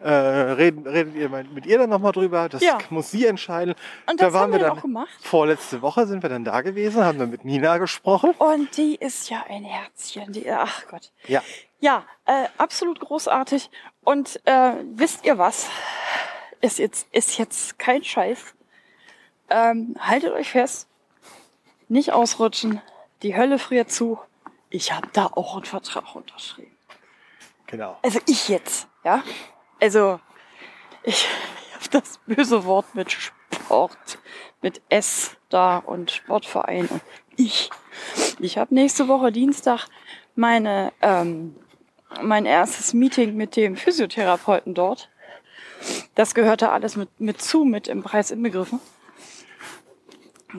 äh, 0.00 0.10
redet, 0.10 0.86
redet 0.86 1.14
ihr 1.14 1.28
mit 1.28 1.66
ihr 1.66 1.78
dann 1.78 1.90
nochmal 1.90 2.12
drüber, 2.12 2.48
das 2.48 2.62
Ja. 2.62 2.78
muss 2.90 3.10
sie 3.10 3.26
entscheiden. 3.26 3.74
Und 4.10 4.20
da 4.20 4.24
das 4.26 4.32
waren 4.34 4.42
haben 4.42 4.52
wir 4.52 4.58
wir 4.58 4.58
dann 4.60 4.68
dann 4.70 4.78
auch 4.78 4.82
gemacht. 4.82 5.18
vorletzte 5.20 5.80
Woche 5.82 6.06
sind 6.06 6.22
wir 6.22 6.30
dann 6.30 6.44
da 6.44 6.60
gewesen, 6.60 7.04
haben 7.04 7.18
dann 7.18 7.30
mit 7.30 7.44
Nina 7.44 7.78
gesprochen. 7.78 8.30
Und 8.38 8.76
die 8.76 8.96
ist 8.96 9.30
ja 9.30 9.44
ein 9.48 9.64
Herzchen. 9.64 10.32
Die, 10.32 10.50
ach 10.50 10.86
Gott. 10.90 11.12
Ja. 11.28 11.42
Ja, 11.80 12.02
äh, 12.26 12.46
absolut 12.58 12.98
großartig. 12.98 13.70
Und 14.02 14.40
äh, 14.44 14.72
wisst 14.94 15.24
ihr 15.24 15.38
was? 15.38 15.68
Ist 16.60 16.80
jetzt, 16.80 17.06
ist 17.12 17.38
jetzt 17.38 17.78
kein 17.78 18.02
Scheiß. 18.02 18.54
Ähm, 19.50 19.94
haltet 20.00 20.32
euch 20.32 20.50
fest. 20.50 20.88
Nicht 21.88 22.12
ausrutschen. 22.12 22.80
Die 23.22 23.36
Hölle 23.36 23.58
friert 23.58 23.90
zu. 23.90 24.18
Ich 24.70 24.92
habe 24.92 25.08
da 25.12 25.26
auch 25.26 25.56
einen 25.56 25.64
Vertrag 25.64 26.14
unterschrieben. 26.14 26.76
Genau. 27.66 27.98
Also 28.02 28.20
ich 28.26 28.48
jetzt, 28.48 28.88
ja? 29.04 29.22
Also 29.80 30.20
ich, 31.02 31.26
habe 31.74 31.88
das 31.90 32.18
böse 32.26 32.64
Wort 32.64 32.94
mit 32.94 33.10
Sport, 33.10 34.18
mit 34.62 34.80
S 34.88 35.36
da 35.48 35.78
und 35.78 36.10
Sportverein 36.10 36.86
und 36.86 37.02
ich. 37.36 37.70
Ich 38.38 38.58
habe 38.58 38.74
nächste 38.74 39.08
Woche 39.08 39.32
Dienstag 39.32 39.88
meine 40.34 40.92
ähm, 41.02 41.56
mein 42.22 42.46
erstes 42.46 42.94
Meeting 42.94 43.36
mit 43.36 43.56
dem 43.56 43.76
Physiotherapeuten 43.76 44.74
dort. 44.74 45.08
Das 46.14 46.34
gehörte 46.34 46.70
alles 46.70 46.96
mit, 46.96 47.20
mit 47.20 47.40
zu, 47.40 47.64
mit 47.64 47.88
im 47.88 48.02
Preis 48.02 48.30
inbegriffen. 48.30 48.80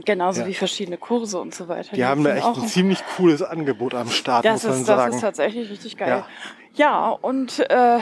Genauso 0.06 0.42
Ja. 0.42 0.48
wie 0.48 0.54
verschiedene 0.54 0.98
Kurse 0.98 1.40
und 1.40 1.56
so 1.56 1.68
weiter. 1.68 1.96
Die 1.96 2.06
haben 2.06 2.24
da 2.24 2.36
echt 2.36 2.46
ein 2.46 2.68
ziemlich 2.68 3.00
cooles 3.18 3.42
Angebot 3.42 3.96
am 3.96 4.08
Start, 4.10 4.46
das 4.46 4.64
muss 4.64 4.72
man 4.72 4.74
ist, 4.82 4.90
das 4.90 4.96
sagen. 4.98 5.16
ist 5.16 5.22
tatsächlich 5.22 5.70
richtig 5.72 5.98
geil. 5.98 6.24
Ja, 6.76 7.10
und 7.10 7.60
äh, 7.72 8.00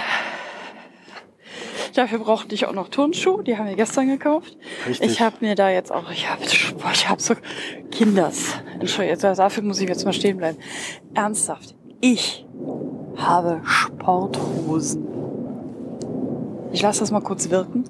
dafür 1.96 2.20
brauchte 2.20 2.54
ich 2.54 2.66
auch 2.66 2.74
noch 2.74 2.90
Turnschuhe. 2.90 3.42
Die 3.44 3.58
haben 3.58 3.68
wir 3.70 3.76
gestern 3.76 4.10
gekauft. 4.10 4.58
Richtig. 4.86 5.12
Ich 5.12 5.22
habe 5.22 5.38
mir 5.40 5.56
da 5.56 5.70
jetzt 5.70 5.94
auch, 5.94 6.12
ich 6.12 6.30
habe 6.30 6.44
ich 6.44 7.10
hab 7.10 7.22
so 7.22 7.36
Kinders. 7.90 8.56
Entschuldigung, 8.80 9.36
dafür 9.36 9.64
muss 9.64 9.80
ich 9.80 9.88
jetzt 9.88 10.04
mal 10.04 10.12
stehen 10.12 10.36
bleiben. 10.38 10.58
Ernsthaft, 11.14 11.74
ich 12.02 12.46
habe 13.16 13.62
Sporthosen. 13.64 15.08
Ich 16.74 16.82
lasse 16.82 17.00
das 17.00 17.12
mal 17.12 17.22
kurz 17.22 17.50
wirken. 17.50 17.86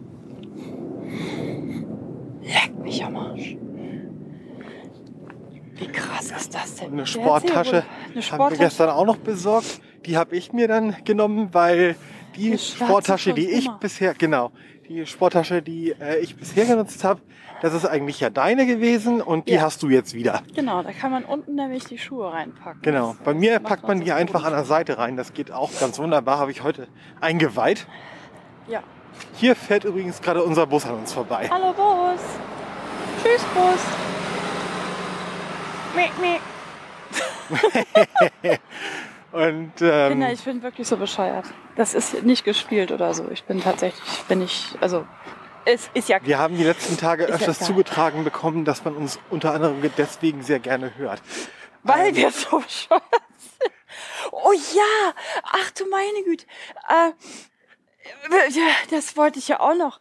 Leck 2.43 2.77
mich 2.83 3.03
am 3.03 3.15
Arsch. 3.15 3.57
Wie 5.79 5.87
krass 5.87 6.31
ist 6.31 6.53
das 6.55 6.75
denn? 6.75 6.93
Eine 6.93 7.05
Sporttasche 7.05 7.77
Eine 7.77 7.81
haben 7.83 8.13
wir 8.15 8.21
Sporttasche. 8.21 8.61
gestern 8.61 8.89
auch 8.89 9.05
noch 9.05 9.17
besorgt. 9.17 9.81
Die 10.05 10.17
habe 10.17 10.35
ich 10.35 10.53
mir 10.53 10.67
dann 10.67 10.95
genommen, 11.05 11.49
weil 11.53 11.95
die 12.35 12.57
Sporttasche, 12.57 13.33
die 13.33 13.49
ich 13.49 13.65
Puma. 13.65 13.77
bisher, 13.79 14.13
genau, 14.13 14.51
die 14.87 15.05
Sporttasche, 15.05 15.61
die 15.61 15.91
äh, 15.99 16.19
ich 16.19 16.35
bisher 16.37 16.65
genutzt 16.65 17.03
habe, 17.03 17.21
das 17.61 17.73
ist 17.73 17.85
eigentlich 17.85 18.19
ja 18.19 18.29
deine 18.29 18.65
gewesen 18.67 19.21
und 19.21 19.47
die 19.49 19.53
Ja. 19.53 19.61
hast 19.63 19.81
du 19.83 19.89
jetzt 19.89 20.13
wieder. 20.13 20.43
Genau, 20.55 20.83
da 20.83 20.91
kann 20.93 21.11
man 21.11 21.23
unten 21.25 21.55
nämlich 21.55 21.83
die 21.85 21.97
Schuhe 21.97 22.31
reinpacken. 22.31 22.81
Genau. 22.83 23.15
Das, 23.17 23.23
Bei 23.25 23.33
mir 23.33 23.53
macht 23.53 23.63
packt 23.63 23.87
man 23.87 23.99
die 24.01 24.11
einfach 24.11 24.43
an 24.43 24.53
der. 24.53 24.63
Seite 24.65 24.97
rein. 24.99 25.17
Das 25.17 25.33
geht 25.33 25.51
auch 25.51 25.71
ganz 25.79 25.97
wunderbar. 25.99 26.37
Habe 26.39 26.51
ich 26.51 26.61
heute 26.63 26.87
eingeweiht. 27.19 27.87
Ja. 28.69 28.81
Hier 29.35 29.55
fährt 29.55 29.83
übrigens 29.85 30.21
gerade 30.21 30.43
unser 30.43 30.67
Bus 30.67 30.85
an 30.85 30.93
uns 30.95 31.11
vorbei. 31.13 31.49
Hallo 31.51 31.73
Bus. 31.73 32.21
Tschüss 33.23 33.43
Bus. 33.55 34.16
Und 39.31 39.73
ähm, 39.81 40.09
Kinder, 40.09 40.31
ich 40.31 40.43
bin 40.43 40.63
wirklich 40.63 40.87
so 40.87 40.97
bescheuert. 40.97 41.45
Das 41.75 41.93
ist 41.93 42.23
nicht 42.23 42.43
gespielt 42.43 42.91
oder 42.91 43.13
so. 43.13 43.29
Ich 43.29 43.43
bin 43.43 43.61
tatsächlich, 43.61 44.01
bin 44.27 44.41
ich, 44.41 44.75
also, 44.79 45.05
es 45.65 45.89
ist 45.93 46.07
ja 46.09 46.17
wir 46.21 46.37
haben 46.39 46.55
die 46.57 46.63
letzten 46.63 46.97
Tage 46.97 47.23
ja 47.23 47.29
öfters 47.29 47.57
egal. 47.57 47.67
zugetragen 47.67 48.23
bekommen, 48.23 48.63
dass 48.65 48.85
man 48.85 48.95
uns 48.95 49.19
unter 49.29 49.53
anderem 49.53 49.81
deswegen 49.97 50.43
sehr 50.43 50.59
gerne 50.59 50.95
hört. 50.97 51.21
Weil 51.83 52.09
Ähm, 52.09 52.15
wir 52.15 52.31
so 52.31 52.59
bescheuert 52.59 53.03
sind. 53.37 53.71
Oh 54.31 54.53
ja, 54.53 55.13
ach 55.43 55.71
du 55.71 55.85
meine 55.89 56.23
Güte. 56.23 56.45
Äh, 56.89 57.11
ja, 58.49 58.67
das 58.91 59.17
wollte 59.17 59.39
ich 59.39 59.47
ja 59.49 59.59
auch 59.59 59.75
noch. 59.75 59.99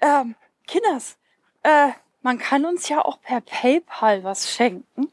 Ähm, 0.00 0.36
Kinders, 0.66 1.16
äh, 1.62 1.88
man 2.22 2.38
kann 2.38 2.64
uns 2.64 2.88
ja 2.88 3.04
auch 3.04 3.20
per 3.20 3.40
PayPal 3.40 4.24
was 4.24 4.52
schenken. 4.52 5.10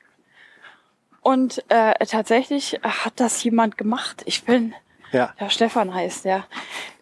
Und 1.26 1.66
äh, 1.70 2.06
tatsächlich 2.06 2.80
hat 2.84 3.14
das 3.16 3.44
jemand 3.44 3.80
gemacht. 3.80 4.22
Ich 4.26 4.44
bin, 4.44 4.76
Ja, 5.12 5.34
ja, 5.40 5.50
Stefan 5.50 5.92
heißt 5.92 6.26
der. 6.26 6.46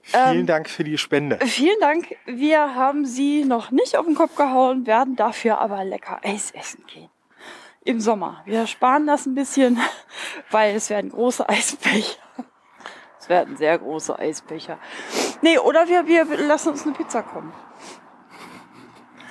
vielen 0.02 0.40
Ähm, 0.40 0.46
Dank 0.48 0.70
für 0.70 0.86
die 0.86 0.98
Spende. 0.98 1.38
Vielen 1.46 1.78
Dank. 1.82 2.16
Wir 2.26 2.74
haben 2.74 3.06
sie 3.06 3.44
noch 3.44 3.72
nicht 3.72 3.98
auf 3.98 4.06
den 4.06 4.16
Kopf 4.16 4.38
gehauen, 4.38 4.88
werden 4.88 5.18
dafür 5.18 5.60
aber 5.60 5.84
lecker 5.84 6.22
Eis 6.24 6.52
essen 6.52 6.86
gehen. 6.88 7.10
Im 7.84 8.00
Sommer. 8.00 8.42
Wir 8.46 8.66
sparen 8.66 9.08
das 9.08 9.26
ein 9.26 9.36
bisschen, 9.36 9.78
weil 10.52 10.74
es 10.74 10.90
werden 10.90 11.12
große 11.12 11.50
Eisbecher. 11.50 12.22
Es 13.20 13.28
werden 13.28 13.58
sehr 13.58 13.78
große 13.78 14.18
Eisbecher. 14.18 14.78
Nee, 15.42 15.58
oder 15.58 15.90
wir, 15.90 16.08
wir 16.08 16.24
lassen 16.48 16.70
uns 16.70 16.86
eine 16.86 16.94
Pizza 16.94 17.24
kommen. 17.24 17.52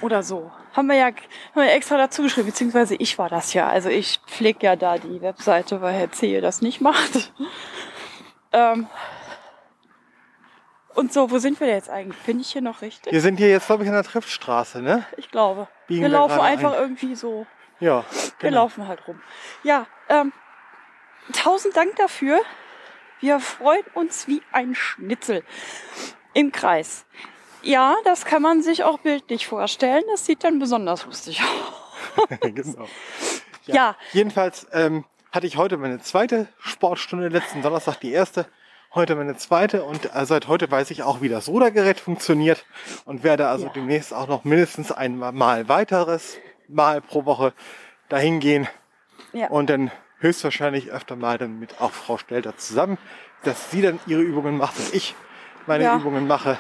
Oder 0.03 0.23
so. 0.23 0.53
Haben 0.75 0.87
wir 0.89 0.97
ja 0.97 1.07
haben 1.07 1.17
wir 1.55 1.73
extra 1.73 1.97
dazu 1.97 2.23
geschrieben, 2.23 2.47
beziehungsweise 2.47 2.95
ich 2.95 3.19
war 3.19 3.29
das 3.29 3.53
ja. 3.53 3.69
Also 3.69 3.89
ich 3.89 4.21
pflege 4.27 4.67
ja 4.67 4.77
da 4.77 4.99
die 4.99 5.21
Webseite, 5.21 5.81
weil 5.83 5.95
Herr 5.95 6.11
Zehe 6.13 6.41
das 6.41 6.63
nicht 6.63 6.81
macht. 6.81 7.33
Ähm, 8.53 8.87
und 10.95 11.13
so, 11.13 11.31
wo 11.31 11.39
sind 11.39 11.59
wir 11.61 11.69
jetzt 11.69 11.89
eigentlich? 11.89 12.21
Bin 12.25 12.39
ich 12.41 12.53
hier 12.53 12.61
noch 12.61 12.83
richtig? 12.83 13.13
Wir 13.13 13.21
sind 13.21 13.39
hier 13.39 13.49
jetzt, 13.49 13.67
glaube 13.67 13.83
ich, 13.83 13.89
an 13.89 13.95
der 13.95 14.05
Triftstraße, 14.05 14.83
ne? 14.83 15.07
Ich 15.17 15.31
glaube. 15.31 15.69
Biegen 15.87 16.03
wir 16.03 16.11
wir 16.11 16.19
laufen 16.19 16.41
einfach 16.41 16.75
ein. 16.75 16.81
irgendwie 16.81 17.15
so. 17.15 17.47
Ja, 17.81 18.05
Wir 18.39 18.51
genau. 18.51 18.63
laufen 18.63 18.87
halt 18.87 19.07
rum. 19.09 19.21
Ja, 19.65 19.87
ähm, 20.09 20.33
tausend 21.33 21.77
Dank 21.77 21.97
dafür. 21.97 22.41
Wir 23.21 23.41
freuen 23.41 23.85
uns 23.95 24.29
wie 24.29 24.43
ein 24.53 24.75
Schnitzel 24.75 25.43
im 26.35 26.53
Kreis. 26.53 27.07
Ja, 27.63 27.95
das 28.05 28.25
kann 28.25 28.43
man 28.43 28.63
sich 28.63 28.85
auch 28.85 28.99
bildlich 28.99 29.47
vorstellen. 29.47 30.03
Das 30.11 30.27
sieht 30.27 30.45
dann 30.45 30.59
besonders 30.59 31.07
lustig 31.07 31.41
aus. 31.43 32.39
genau. 32.41 32.87
Ja. 33.67 33.97
Jedenfalls 34.13 34.67
ähm, 34.73 35.05
hatte 35.31 35.47
ich 35.47 35.57
heute 35.57 35.77
meine 35.77 36.01
zweite 36.01 36.49
Sportstunde, 36.59 37.29
letzten 37.29 37.63
Donnerstag 37.63 38.01
die 38.01 38.13
erste, 38.13 38.47
heute 38.95 39.15
meine 39.15 39.37
zweite 39.37 39.85
und 39.85 40.15
äh, 40.15 40.27
seit 40.27 40.49
heute 40.49 40.71
weiß 40.71 40.91
ich 40.91 41.03
auch, 41.05 41.21
wie 41.21 41.29
das 41.29 41.49
Rudergerät 41.49 42.01
funktioniert 42.01 42.67
und 43.05 43.23
werde 43.23 43.49
also 43.49 43.67
Ja. 43.67 43.73
demnächst 43.73 44.13
auch 44.13 44.27
noch 44.29 44.45
mindestens 44.45 44.91
ein 44.93 45.17
Mal 45.17 45.69
weiteres 45.69 46.37
Mal 46.69 47.01
pro 47.01 47.25
Woche 47.25 47.53
dahin 48.09 48.41
gehen 48.41 48.69
Ja. 49.33 49.47
und 49.49 49.71
dann 49.71 49.91
höchstwahrscheinlich 50.19 50.91
öfter 50.91 51.17
mal 51.17 51.39
dann 51.39 51.59
mit 51.59 51.81
auch 51.81 51.93
Frau 51.93 52.19
Stelter 52.19 52.57
zusammen, 52.57 52.99
dass 53.45 53.71
sie 53.71 53.81
dann 53.83 53.99
ihre 54.07 54.21
Übungen 54.23 54.57
macht 54.59 54.77
und 54.79 54.93
ich 54.95 55.15
meine 55.67 55.85
Ja. 55.85 55.97
Übungen 55.97 56.27
mache. 56.27 56.59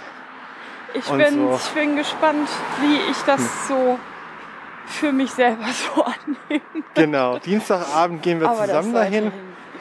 Ich 0.94 1.08
bin, 1.08 1.34
so. 1.34 1.50
Hm. 1.50 1.54
ich 1.54 1.68
bin 1.70 1.96
gespannt, 1.96 2.48
wie 2.80 3.10
ich 3.10 3.16
das 3.26 3.68
so 3.68 3.98
für 4.86 5.12
mich 5.12 5.30
selber 5.30 5.66
so 5.94 6.04
annehme. 6.04 6.84
Genau, 6.94 7.38
Dienstagabend 7.38 8.22
gehen 8.22 8.40
wir 8.40 8.48
Aber 8.48 8.66
zusammen 8.66 8.92
dahin. 8.92 9.24
hin. 9.24 9.32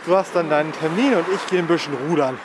Du 0.06 0.15
hast 0.15 0.36
dann 0.36 0.50
deinen 0.50 0.72
Termin 0.74 1.13
und 1.13 1.25
ich 1.34 1.46
gehe 1.48 1.60
ein 1.60 1.68
bisschen 1.68 1.94
rudern. 2.10 2.39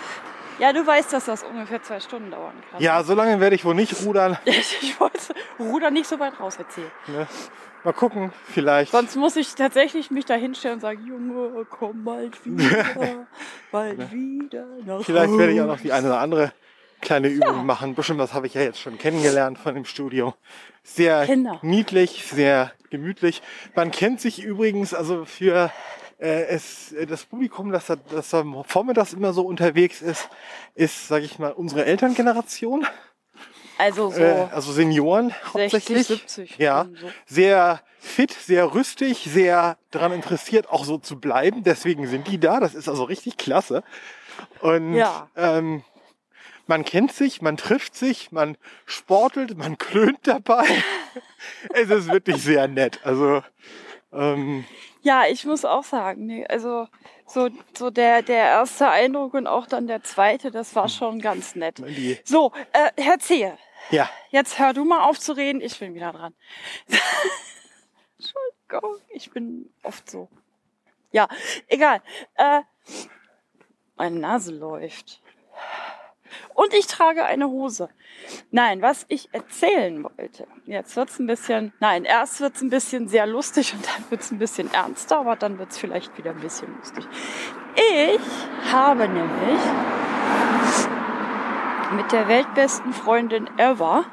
Ja, 0.58 0.72
du 0.72 0.86
weißt, 0.86 1.12
dass 1.12 1.26
das 1.26 1.42
ungefähr 1.42 1.82
zwei 1.82 2.00
Stunden 2.00 2.30
dauern 2.30 2.54
kann. 2.70 2.82
Ja, 2.82 3.02
so 3.02 3.14
lange 3.14 3.40
werde 3.40 3.56
ich 3.56 3.64
wohl 3.64 3.74
nicht 3.74 4.04
rudern. 4.04 4.38
Ich, 4.44 4.98
wollte 4.98 5.34
Ruder 5.58 5.90
nicht 5.90 6.06
so 6.06 6.18
weit 6.18 6.38
raus 6.40 6.56
erzählen. 6.56 6.90
Ne? 7.06 7.26
Mal 7.84 7.92
gucken, 7.92 8.32
vielleicht. 8.52 8.92
Sonst 8.92 9.16
muss 9.16 9.36
ich 9.36 9.54
tatsächlich 9.54 10.10
mich 10.10 10.24
da 10.24 10.34
hinstellen 10.34 10.76
und 10.76 10.80
sagen, 10.80 11.06
Junge, 11.06 11.66
komm 11.70 12.04
bald 12.04 12.32
wieder, 12.44 13.26
bald 13.70 14.12
wieder 14.12 14.66
nach 14.84 15.02
Vielleicht 15.02 15.36
werde 15.36 15.52
ich 15.52 15.60
auch 15.60 15.66
noch 15.66 15.80
die 15.80 15.92
eine 15.92 16.08
oder 16.08 16.20
andere 16.20 16.52
kleine 17.00 17.28
Übung 17.28 17.64
machen. 17.66 17.90
Ein 17.90 17.94
bisschen 17.94 18.18
was 18.18 18.32
habe 18.34 18.46
ich 18.46 18.54
ja 18.54 18.62
jetzt 18.62 18.80
schon 18.80 18.98
kennengelernt 18.98 19.58
von 19.58 19.74
dem 19.74 19.84
Studio. 19.84 20.34
Sehr 20.82 21.26
Genau. 21.26 21.58
niedlich, 21.62 22.24
sehr 22.26 22.72
gemütlich. 22.90 23.42
Man 23.74 23.90
kennt 23.90 24.20
sich 24.20 24.42
übrigens 24.42 24.94
also 24.94 25.24
für 25.24 25.70
äh, 26.18 26.44
es, 26.46 26.94
das 27.08 27.24
Publikum, 27.24 27.72
das 27.72 27.86
da, 27.86 27.96
das 27.96 28.30
da 28.30 28.44
vormittags 28.66 29.12
immer 29.12 29.32
so 29.32 29.42
unterwegs 29.44 30.00
ist, 30.00 30.28
ist, 30.74 31.08
sage 31.08 31.24
ich 31.24 31.38
mal, 31.38 31.52
unsere 31.52 31.84
Elterngeneration. 31.84 32.86
Also 33.78 34.10
so 34.10 34.20
Äh, 34.22 34.46
also 34.52 34.72
Senioren 34.72 35.28
60, 35.28 35.52
hauptsächlich. 35.52 36.06
70. 36.06 36.58
Ja, 36.58 36.86
so. 36.98 37.10
sehr 37.26 37.80
fit, 37.98 38.32
sehr 38.32 38.72
rüstig, 38.72 39.26
sehr 39.30 39.76
daran 39.90 40.12
interessiert, 40.12 40.70
auch 40.70 40.84
so 40.84 40.96
zu 40.96 41.20
bleiben. 41.20 41.62
Deswegen 41.64 42.06
sind 42.06 42.28
die 42.28 42.38
da. 42.38 42.60
Das 42.60 42.74
ist 42.74 42.88
also 42.88 43.04
richtig 43.04 43.36
klasse. 43.36 43.82
Und 44.60 44.94
Ja. 44.94 45.28
ähm, 45.36 45.82
man 46.66 46.84
kennt 46.84 47.12
sich, 47.12 47.42
man 47.42 47.56
trifft 47.56 47.94
sich, 47.94 48.32
man 48.32 48.56
sportelt, 48.84 49.56
man 49.56 49.78
klönt 49.78 50.26
dabei. 50.26 50.66
es 51.70 51.90
ist 51.90 52.10
wirklich 52.10 52.42
sehr 52.42 52.68
nett. 52.68 53.00
Also 53.04 53.42
ähm, 54.12 54.64
Ja, 55.02 55.24
ich 55.26 55.44
muss 55.44 55.64
auch 55.64 55.84
sagen, 55.84 56.26
nee, 56.26 56.46
also 56.46 56.88
so, 57.26 57.50
so 57.76 57.90
der, 57.90 58.22
der 58.22 58.44
erste 58.44 58.88
Eindruck 58.88 59.34
und 59.34 59.46
auch 59.46 59.66
dann 59.66 59.86
der 59.86 60.02
zweite, 60.02 60.50
das 60.50 60.74
war 60.74 60.88
schon 60.88 61.20
ganz 61.20 61.54
nett. 61.54 61.82
So, 62.24 62.52
äh, 62.72 62.90
Herr 62.96 63.18
Zehe, 63.18 63.58
ja, 63.90 64.08
jetzt 64.30 64.58
hör 64.58 64.72
du 64.72 64.84
mal 64.84 65.08
auf 65.08 65.18
zu 65.18 65.32
reden, 65.32 65.60
ich 65.60 65.78
bin 65.78 65.94
wieder 65.94 66.12
dran. 66.12 66.34
Entschuldigung, 68.18 69.00
ich 69.10 69.30
bin 69.30 69.70
oft 69.82 70.08
so. 70.10 70.28
Ja, 71.12 71.28
egal. 71.68 72.02
Äh, 72.34 72.62
meine 73.96 74.18
Nase 74.18 74.52
läuft. 74.52 75.22
Und 76.54 76.72
ich 76.74 76.86
trage 76.86 77.24
eine 77.24 77.48
Hose. 77.48 77.88
Nein, 78.50 78.82
was 78.82 79.04
ich 79.08 79.28
erzählen 79.32 80.02
wollte. 80.04 80.46
Jetzt 80.64 80.96
wird's 80.96 81.18
ein 81.18 81.26
bisschen, 81.26 81.72
nein, 81.80 82.04
erst 82.04 82.40
wird's 82.40 82.62
ein 82.62 82.70
bisschen 82.70 83.08
sehr 83.08 83.26
lustig 83.26 83.74
und 83.74 83.86
dann 83.86 84.10
wird's 84.10 84.30
ein 84.30 84.38
bisschen 84.38 84.72
ernster, 84.72 85.18
aber 85.18 85.36
dann 85.36 85.58
wird's 85.58 85.78
vielleicht 85.78 86.16
wieder 86.18 86.30
ein 86.30 86.40
bisschen 86.40 86.74
lustig. 86.78 87.06
Ich 87.76 88.72
habe 88.72 89.08
nämlich 89.08 89.60
mit 91.92 92.10
der 92.12 92.26
weltbesten 92.28 92.92
Freundin 92.92 93.48
ever 93.58 94.04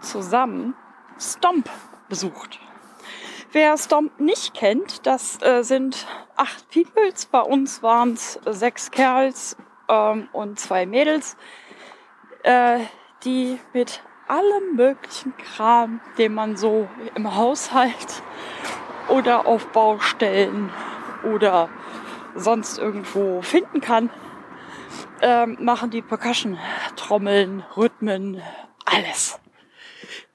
zusammen 0.00 0.74
Stomp 1.18 1.68
besucht. 2.08 2.60
Wer 3.52 3.76
Stomp 3.78 4.20
nicht 4.20 4.54
kennt, 4.54 5.06
das 5.06 5.40
äh, 5.42 5.62
sind 5.62 6.06
acht 6.36 6.70
Peoples. 6.70 7.26
Bei 7.26 7.40
uns 7.40 7.82
waren 7.82 8.12
es 8.12 8.38
sechs 8.46 8.90
Kerls 8.90 9.56
ähm, 9.88 10.28
und 10.32 10.58
zwei 10.58 10.86
Mädels, 10.86 11.36
äh, 12.42 12.80
die 13.24 13.58
mit 13.72 14.02
allem 14.28 14.76
möglichen 14.76 15.36
Kram, 15.36 16.00
den 16.18 16.34
man 16.34 16.56
so 16.56 16.88
im 17.14 17.34
Haushalt 17.34 18.22
oder 19.08 19.46
auf 19.46 19.66
Baustellen 19.68 20.70
oder 21.24 21.68
sonst 22.34 22.78
irgendwo 22.78 23.42
finden 23.42 23.80
kann, 23.80 24.10
ähm, 25.20 25.56
machen 25.60 25.90
die 25.90 26.02
Percussion, 26.02 26.58
Trommeln, 26.96 27.64
Rhythmen, 27.76 28.42
alles. 28.84 29.40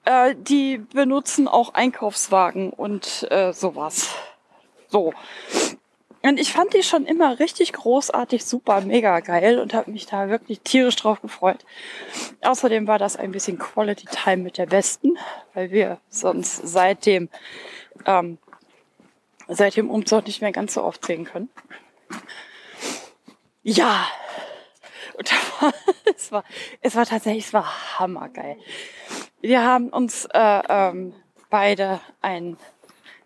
Äh, 0.06 0.36
die 0.36 0.80
benutzen 0.80 1.48
auch 1.48 1.74
Einkaufswagen 1.74 2.72
und 2.72 3.28
äh, 3.32 3.54
sowas. 3.54 4.14
So. 4.88 5.14
Und 6.26 6.40
ich 6.40 6.54
fand 6.54 6.74
die 6.74 6.84
schon 6.84 7.06
immer 7.06 7.40
richtig 7.40 7.74
großartig, 7.74 8.46
super, 8.46 8.80
mega 8.82 9.20
geil 9.20 9.60
und 9.60 9.74
habe 9.74 9.92
mich 9.92 10.06
da 10.06 10.30
wirklich 10.30 10.62
tierisch 10.62 10.96
drauf 10.96 11.22
gefreut. 11.22 11.66
Außerdem 12.42 12.88
war 12.88 12.98
das 12.98 13.18
ein 13.18 13.32
bisschen 13.34 13.60
Quality 13.60 14.06
Time 14.06 14.38
mit 14.38 14.58
der 14.58 14.66
Besten, 14.66 15.18
weil 15.54 15.72
wir 15.72 16.00
sonst 16.08 16.62
seitdem 16.64 17.28
ähm, 18.06 18.38
seit 19.50 19.76
dem 19.76 19.90
Umzug 19.90 20.26
nicht 20.26 20.42
mehr 20.42 20.54
ganz 20.54 20.76
so 20.76 20.84
oft 20.84 21.06
sehen 21.06 21.26
können. 21.26 21.50
Ja, 23.62 24.08
und 25.18 25.30
da 25.32 25.36
war, 25.60 25.74
es 26.16 26.32
war, 26.32 26.44
es 26.82 26.96
war 26.96 27.06
tatsächlich, 27.06 27.48
es 27.48 27.54
war 27.54 28.00
hammergeil. 28.00 28.58
Wir 29.42 29.62
haben 29.62 29.90
uns 29.90 30.26
äh, 30.34 30.62
ähm, 30.70 31.14
beide 31.50 32.00
einen 32.22 32.58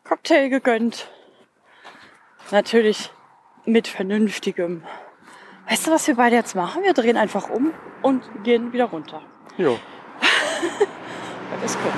Cocktail 0.03 0.49
gegönnt. 0.49 1.09
Natürlich 2.51 3.11
mit 3.65 3.87
vernünftigem. 3.87 4.83
Weißt 5.69 5.87
du, 5.87 5.91
was 5.91 6.07
wir 6.07 6.15
beide 6.15 6.35
jetzt 6.35 6.55
machen? 6.55 6.83
Wir 6.83 6.93
drehen 6.93 7.17
einfach 7.17 7.49
um 7.49 7.73
und 8.01 8.23
gehen 8.43 8.71
wieder 8.71 8.85
runter. 8.85 9.21
jo. 9.57 9.77
Wir 10.21 11.65
es 11.65 11.77
können. 11.77 11.93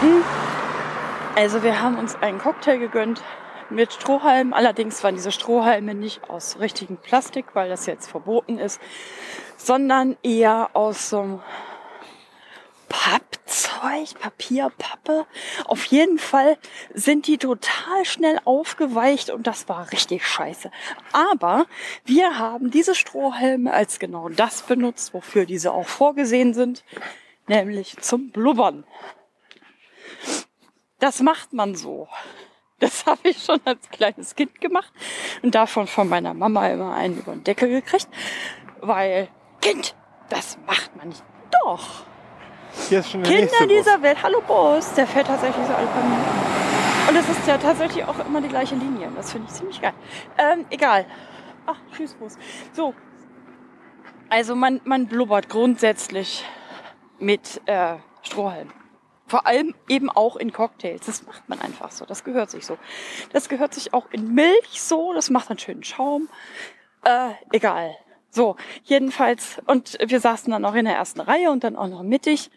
Hm. 0.00 0.24
Also 1.36 1.62
wir 1.62 1.80
haben 1.80 1.98
uns 1.98 2.16
einen 2.16 2.38
Cocktail 2.38 2.78
gegönnt 2.78 3.22
mit 3.70 3.92
Strohhalmen. 3.92 4.52
Allerdings 4.52 5.02
waren 5.02 5.14
diese 5.14 5.32
Strohhalme 5.32 5.94
nicht 5.94 6.28
aus 6.28 6.58
richtigem 6.58 6.96
Plastik, 6.96 7.46
weil 7.54 7.68
das 7.68 7.86
jetzt 7.86 8.10
verboten 8.10 8.58
ist, 8.58 8.80
sondern 9.56 10.16
eher 10.22 10.70
aus 10.74 11.10
so 11.10 11.20
einem 11.20 11.42
Pappzeug, 13.52 14.18
Papier, 14.18 14.72
Pappe. 14.78 15.26
Auf 15.66 15.84
jeden 15.84 16.18
Fall 16.18 16.56
sind 16.94 17.26
die 17.26 17.36
total 17.36 18.04
schnell 18.04 18.40
aufgeweicht 18.46 19.28
und 19.28 19.46
das 19.46 19.68
war 19.68 19.92
richtig 19.92 20.26
scheiße. 20.26 20.70
Aber 21.12 21.66
wir 22.06 22.38
haben 22.38 22.70
diese 22.70 22.94
Strohhalme 22.94 23.70
als 23.70 23.98
genau 23.98 24.30
das 24.30 24.62
benutzt, 24.62 25.12
wofür 25.12 25.44
diese 25.44 25.72
auch 25.72 25.86
vorgesehen 25.86 26.54
sind, 26.54 26.82
nämlich 27.46 27.98
zum 27.98 28.30
Blubbern. 28.30 28.84
Das 30.98 31.20
macht 31.20 31.52
man 31.52 31.74
so. 31.74 32.08
Das 32.78 33.04
habe 33.06 33.28
ich 33.28 33.44
schon 33.44 33.60
als 33.66 33.86
kleines 33.90 34.34
Kind 34.34 34.62
gemacht 34.62 34.92
und 35.42 35.54
davon 35.54 35.86
von 35.86 36.08
meiner 36.08 36.32
Mama 36.32 36.68
immer 36.68 36.94
einen 36.94 37.18
über 37.18 37.32
den 37.32 37.44
Deckel 37.44 37.68
gekriegt, 37.68 38.08
weil 38.80 39.28
Kind, 39.60 39.94
das 40.30 40.56
macht 40.66 40.96
man 40.96 41.10
nicht. 41.10 41.22
Doch. 41.64 42.11
Hier 42.88 43.00
ist 43.00 43.10
schon 43.10 43.22
der 43.22 43.32
Kinder 43.32 43.44
nächste 43.44 43.66
Bus. 43.66 43.76
dieser 43.76 44.02
Welt. 44.02 44.22
Hallo 44.22 44.40
Bus, 44.40 44.94
der 44.94 45.06
fährt 45.06 45.26
tatsächlich 45.26 45.66
so 45.66 45.74
alle 45.74 45.86
paar 45.86 46.02
Minuten. 46.02 47.08
Und 47.08 47.16
es 47.16 47.28
ist 47.28 47.46
ja 47.46 47.58
tatsächlich 47.58 48.04
auch 48.04 48.18
immer 48.24 48.40
die 48.40 48.48
gleiche 48.48 48.74
Linie. 48.74 49.10
Das 49.14 49.32
finde 49.32 49.48
ich 49.48 49.54
ziemlich 49.54 49.80
geil. 49.80 49.92
Ähm, 50.38 50.66
egal. 50.70 51.06
Ach, 51.66 51.76
tschüss 51.94 52.14
Bus. 52.14 52.38
So. 52.72 52.94
Also 54.28 54.54
man, 54.54 54.80
man 54.84 55.06
blubbert 55.06 55.48
grundsätzlich 55.48 56.44
mit 57.18 57.60
äh, 57.66 57.96
Strohhalm. 58.22 58.70
Vor 59.26 59.46
allem 59.46 59.74
eben 59.88 60.10
auch 60.10 60.36
in 60.36 60.52
Cocktails. 60.52 61.06
Das 61.06 61.26
macht 61.26 61.48
man 61.48 61.60
einfach 61.60 61.90
so. 61.90 62.04
Das 62.04 62.24
gehört 62.24 62.50
sich 62.50 62.66
so. 62.66 62.78
Das 63.32 63.48
gehört 63.48 63.74
sich 63.74 63.94
auch 63.94 64.06
in 64.10 64.34
Milch 64.34 64.80
so. 64.80 65.12
Das 65.12 65.30
macht 65.30 65.50
einen 65.50 65.58
schönen 65.58 65.84
Schaum. 65.84 66.28
Äh, 67.04 67.30
egal. 67.52 67.96
So, 68.30 68.56
jedenfalls. 68.84 69.60
Und 69.66 69.98
wir 70.04 70.20
saßen 70.20 70.50
dann 70.50 70.64
auch 70.64 70.74
in 70.74 70.86
der 70.86 70.94
ersten 70.94 71.20
Reihe 71.20 71.50
und 71.50 71.64
dann 71.64 71.76
auch 71.76 71.88
noch 71.88 72.02
mittig. 72.02 72.50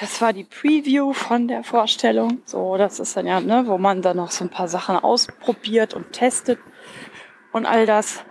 Das 0.00 0.20
war 0.20 0.32
die 0.32 0.44
Preview 0.44 1.12
von 1.12 1.46
der 1.46 1.62
Vorstellung. 1.62 2.42
So, 2.44 2.76
das 2.76 2.98
ist 2.98 3.16
dann 3.16 3.26
ja, 3.26 3.40
ne, 3.40 3.64
wo 3.66 3.78
man 3.78 4.02
dann 4.02 4.16
noch 4.16 4.30
so 4.32 4.44
ein 4.44 4.50
paar 4.50 4.66
Sachen 4.66 4.96
ausprobiert 4.96 5.94
und 5.94 6.12
testet 6.12 6.58
und 7.52 7.66
all 7.66 7.86
das. 7.86 8.24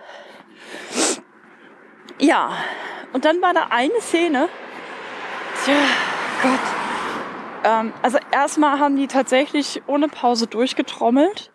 Ja, 2.19 2.51
Und 3.13 3.25
dann 3.25 3.41
war 3.41 3.53
da 3.53 3.67
eine 3.69 3.99
Szene. 3.99 4.47
Tja, 5.63 5.75
Gott. 6.41 6.59
Ähm, 7.63 7.93
also 8.01 8.17
erstmal 8.31 8.79
haben 8.79 8.95
die 8.95 9.07
tatsächlich 9.07 9.81
ohne 9.87 10.07
Pause 10.07 10.47
durchgetrommelt. 10.47 11.51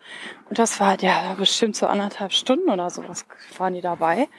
Und 0.49 0.59
das 0.59 0.79
war 0.79 0.99
ja 1.01 1.33
bestimmt 1.37 1.75
so 1.75 1.87
anderthalb 1.87 2.31
Stunden 2.31 2.69
oder 2.69 2.89
sowas 2.89 3.25
waren 3.57 3.73
die 3.73 3.81
dabei. 3.81 4.29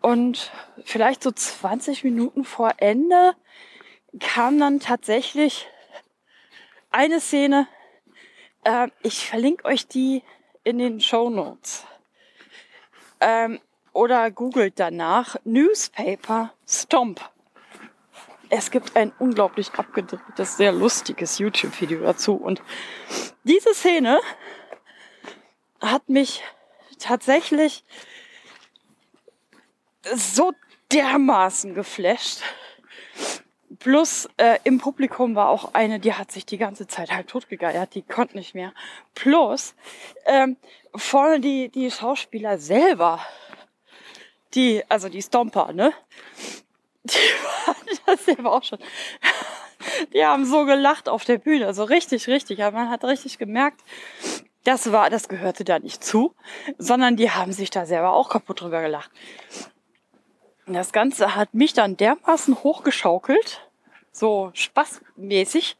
Und 0.00 0.52
vielleicht 0.84 1.22
so 1.22 1.32
20 1.32 2.04
Minuten 2.04 2.44
vor 2.44 2.74
Ende 2.76 3.34
kam 4.20 4.58
dann 4.58 4.80
tatsächlich 4.80 5.68
eine 6.90 7.20
Szene. 7.20 7.68
Äh, 8.64 8.88
ich 9.02 9.26
verlinke 9.26 9.64
euch 9.64 9.86
die 9.86 10.22
in 10.64 10.78
den 10.78 11.00
Show 11.00 11.30
Notes. 11.30 11.84
Ähm, 13.20 13.60
oder 13.92 14.30
googelt 14.30 14.74
danach 14.78 15.36
Newspaper 15.44 16.52
Stomp. 16.66 17.20
Es 18.48 18.70
gibt 18.70 18.94
ein 18.94 19.12
unglaublich 19.18 19.72
abgedrehtes, 19.74 20.56
sehr 20.56 20.70
lustiges 20.72 21.38
YouTube-Video 21.38 22.00
dazu. 22.00 22.34
Und 22.34 22.62
diese 23.44 23.74
Szene 23.74 24.20
hat 25.80 26.08
mich 26.08 26.44
tatsächlich 26.98 27.84
so 30.14 30.52
dermaßen 30.92 31.74
geflasht. 31.74 32.42
Plus 33.78 34.28
äh, 34.36 34.58
im 34.64 34.78
Publikum 34.78 35.34
war 35.34 35.48
auch 35.48 35.74
eine, 35.74 35.98
die 36.00 36.14
hat 36.14 36.30
sich 36.30 36.46
die 36.46 36.58
ganze 36.58 36.86
Zeit 36.86 37.10
halb 37.10 37.28
totgegeiert, 37.28 37.94
die 37.94 38.02
konnte 38.02 38.36
nicht 38.36 38.54
mehr. 38.54 38.72
Plus 39.14 39.74
ähm, 40.24 40.56
vorne 40.94 41.40
die, 41.40 41.68
die 41.68 41.90
Schauspieler 41.90 42.58
selber, 42.58 43.20
die, 44.54 44.82
also 44.88 45.08
die 45.08 45.22
Stomper, 45.22 45.72
ne? 45.72 45.92
Die 47.04 47.18
waren 47.66 47.98
das 48.06 48.24
selber 48.24 48.52
auch 48.52 48.64
schon. 48.64 48.78
Die 50.12 50.24
haben 50.24 50.44
so 50.44 50.64
gelacht 50.64 51.08
auf 51.08 51.24
der 51.24 51.38
Bühne, 51.38 51.66
also 51.66 51.84
richtig, 51.84 52.26
richtig. 52.28 52.62
Aber 52.62 52.78
man 52.78 52.90
hat 52.90 53.04
richtig 53.04 53.38
gemerkt, 53.38 53.82
das 54.64 54.90
war, 54.90 55.10
das 55.10 55.28
gehörte 55.28 55.64
da 55.64 55.78
nicht 55.78 56.02
zu, 56.02 56.34
sondern 56.78 57.16
die 57.16 57.30
haben 57.30 57.52
sich 57.52 57.70
da 57.70 57.86
selber 57.86 58.12
auch 58.12 58.28
kaputt 58.28 58.62
drüber 58.62 58.82
gelacht. 58.82 59.10
Das 60.66 60.92
Ganze 60.92 61.36
hat 61.36 61.54
mich 61.54 61.74
dann 61.74 61.96
dermaßen 61.96 62.64
hochgeschaukelt, 62.64 63.65
so 64.16 64.50
spaßmäßig, 64.54 65.76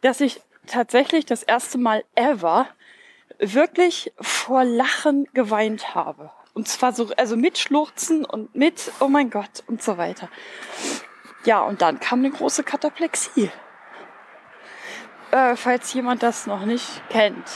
dass 0.00 0.20
ich 0.20 0.40
tatsächlich 0.66 1.26
das 1.26 1.42
erste 1.42 1.78
Mal 1.78 2.04
ever 2.14 2.66
wirklich 3.38 4.12
vor 4.20 4.64
Lachen 4.64 5.26
geweint 5.32 5.94
habe. 5.94 6.30
Und 6.52 6.68
zwar 6.68 6.92
so, 6.92 7.10
also 7.16 7.36
mit 7.36 7.58
Schluchzen 7.58 8.24
und 8.24 8.54
mit, 8.54 8.92
oh 9.00 9.08
mein 9.08 9.30
Gott 9.30 9.62
und 9.66 9.82
so 9.82 9.98
weiter. 9.98 10.28
Ja, 11.44 11.62
und 11.62 11.80
dann 11.80 12.00
kam 12.00 12.18
eine 12.18 12.30
große 12.30 12.64
Kataplexie. 12.64 13.50
Äh, 15.30 15.56
falls 15.56 15.92
jemand 15.94 16.22
das 16.22 16.46
noch 16.46 16.64
nicht 16.66 16.86
kennt. 17.08 17.46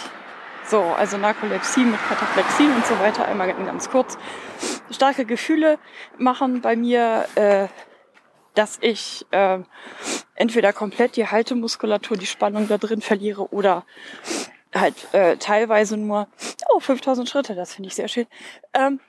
So, 0.67 0.81
also 0.81 1.19
Narkolepsie 1.19 1.85
mit 1.85 2.01
Kataplexie 2.09 2.67
und 2.67 2.87
so 2.87 2.99
weiter, 2.99 3.27
einmal 3.27 3.53
ganz 3.53 3.91
kurz. 3.91 4.17
Starke 4.91 5.27
Gefühle 5.27 5.79
machen 6.17 6.63
bei 6.63 6.77
mir, 6.77 7.27
äh, 7.35 7.67
dass 8.55 8.79
ich 8.81 9.27
äh, 9.31 9.59
entweder 10.35 10.73
komplett 10.73 11.17
die 11.17 11.27
Haltemuskulatur, 11.27 12.17
die 12.17 12.27
Spannung 12.27 12.69
da 12.69 12.79
drin 12.79 13.01
verliere 13.01 13.53
oder 13.53 13.85
halt 14.75 15.13
äh, 15.13 15.37
teilweise 15.37 15.97
nur, 15.97 16.29
oh, 16.73 16.81
5000 16.81 17.29
Schritte, 17.29 17.55
das 17.55 17.75
finde 17.75 17.89
ich 17.89 17.95
sehr 17.95 18.09
schön. 18.09 18.27
Ähm, 18.73 19.01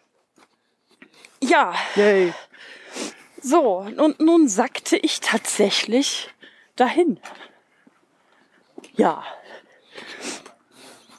ja. 1.42 1.74
Yay. 1.96 2.34
So, 3.42 3.78
und 3.98 4.20
nun 4.20 4.48
sackte 4.48 4.98
ich 4.98 5.20
tatsächlich 5.20 6.34
dahin. 6.76 7.20
Ja. 8.94 9.24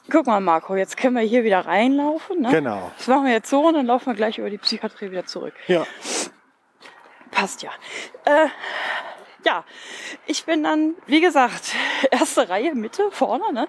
Guck 0.09 0.25
mal, 0.25 0.39
Marco, 0.39 0.75
jetzt 0.75 0.97
können 0.97 1.15
wir 1.15 1.21
hier 1.21 1.43
wieder 1.43 1.65
reinlaufen. 1.65 2.41
Ne? 2.41 2.49
Genau. 2.49 2.91
Das 2.97 3.07
machen 3.07 3.25
wir 3.25 3.33
jetzt 3.33 3.49
so 3.49 3.65
und 3.67 3.73
dann 3.73 3.85
laufen 3.85 4.07
wir 4.07 4.13
gleich 4.13 4.37
über 4.37 4.49
die 4.49 4.57
Psychiatrie 4.57 5.11
wieder 5.11 5.25
zurück. 5.25 5.53
Ja. 5.67 5.85
Passt 7.37 7.61
ja. 7.61 7.69
Äh, 8.25 8.47
ja, 9.45 9.63
ich 10.25 10.45
bin 10.45 10.63
dann, 10.63 10.95
wie 11.05 11.21
gesagt, 11.21 11.75
erste 12.11 12.49
Reihe, 12.49 12.73
Mitte, 12.73 13.11
vorne, 13.11 13.53
ne? 13.53 13.67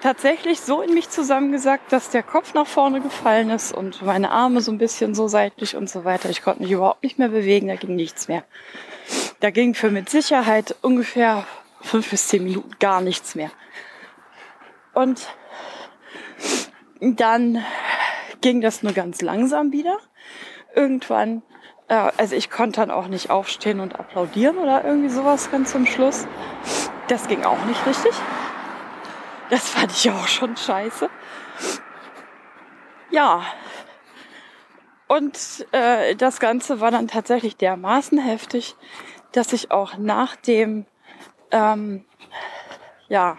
Tatsächlich 0.00 0.62
so 0.62 0.80
in 0.80 0.94
mich 0.94 1.10
zusammengesackt, 1.10 1.92
dass 1.92 2.08
der 2.08 2.22
Kopf 2.22 2.54
nach 2.54 2.66
vorne 2.66 3.02
gefallen 3.02 3.50
ist 3.50 3.74
und 3.74 4.00
meine 4.00 4.30
Arme 4.30 4.62
so 4.62 4.72
ein 4.72 4.78
bisschen 4.78 5.14
so 5.14 5.28
seitlich 5.28 5.76
und 5.76 5.90
so 5.90 6.06
weiter. 6.06 6.30
Ich 6.30 6.40
konnte 6.40 6.62
mich 6.62 6.70
überhaupt 6.70 7.02
nicht 7.02 7.18
mehr 7.18 7.28
bewegen, 7.28 7.68
da 7.68 7.76
ging 7.76 7.96
nichts 7.96 8.28
mehr. 8.28 8.44
Da 9.40 9.50
ging 9.50 9.74
für 9.74 9.90
mit 9.90 10.08
Sicherheit 10.08 10.74
ungefähr 10.80 11.46
fünf 11.82 12.08
bis 12.08 12.28
zehn 12.28 12.44
Minuten 12.44 12.70
gar 12.78 13.02
nichts 13.02 13.34
mehr. 13.34 13.50
Und 14.94 15.28
dann 17.00 17.62
ging 18.40 18.62
das 18.62 18.82
nur 18.82 18.94
ganz 18.94 19.20
langsam 19.20 19.70
wieder. 19.72 19.98
Irgendwann, 20.74 21.42
äh, 21.88 22.10
also 22.16 22.34
ich 22.34 22.50
konnte 22.50 22.80
dann 22.80 22.90
auch 22.90 23.08
nicht 23.08 23.30
aufstehen 23.30 23.80
und 23.80 23.98
applaudieren 23.98 24.58
oder 24.58 24.84
irgendwie 24.84 25.08
sowas 25.08 25.50
ganz 25.50 25.72
zum 25.72 25.86
Schluss. 25.86 26.26
Das 27.08 27.28
ging 27.28 27.44
auch 27.44 27.64
nicht 27.66 27.86
richtig. 27.86 28.12
Das 29.50 29.68
fand 29.68 29.92
ich 29.92 30.10
auch 30.10 30.26
schon 30.26 30.56
scheiße. 30.56 31.08
Ja. 33.10 33.42
Und 35.08 35.66
äh, 35.70 36.16
das 36.16 36.40
Ganze 36.40 36.80
war 36.80 36.90
dann 36.90 37.06
tatsächlich 37.06 37.56
dermaßen 37.56 38.18
heftig, 38.18 38.74
dass 39.30 39.52
ich 39.52 39.70
auch 39.70 39.98
nach 39.98 40.34
dem, 40.34 40.84
ähm, 41.52 42.04
ja, 43.08 43.36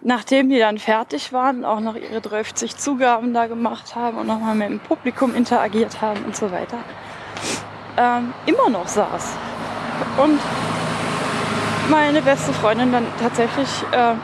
nachdem 0.00 0.50
die 0.50 0.58
dann 0.58 0.78
fertig 0.78 1.32
waren, 1.32 1.64
auch 1.64 1.80
noch 1.80 1.96
ihre 1.96 2.20
30 2.20 2.76
Zugaben 2.76 3.34
da 3.34 3.48
gemacht 3.48 3.96
haben 3.96 4.18
und 4.18 4.28
nochmal 4.28 4.54
mit 4.54 4.68
dem 4.68 4.78
Publikum 4.78 5.34
interagiert 5.34 6.00
haben 6.00 6.24
und 6.24 6.36
so 6.36 6.52
weiter, 6.52 6.78
ähm, 7.96 8.32
immer 8.46 8.68
noch 8.68 8.88
saß. 8.88 9.36
Und 10.18 10.40
meine 11.90 12.22
beste 12.22 12.52
Freundin 12.52 12.92
dann 12.92 13.06
tatsächlich 13.20 13.68
äh, 13.92 14.14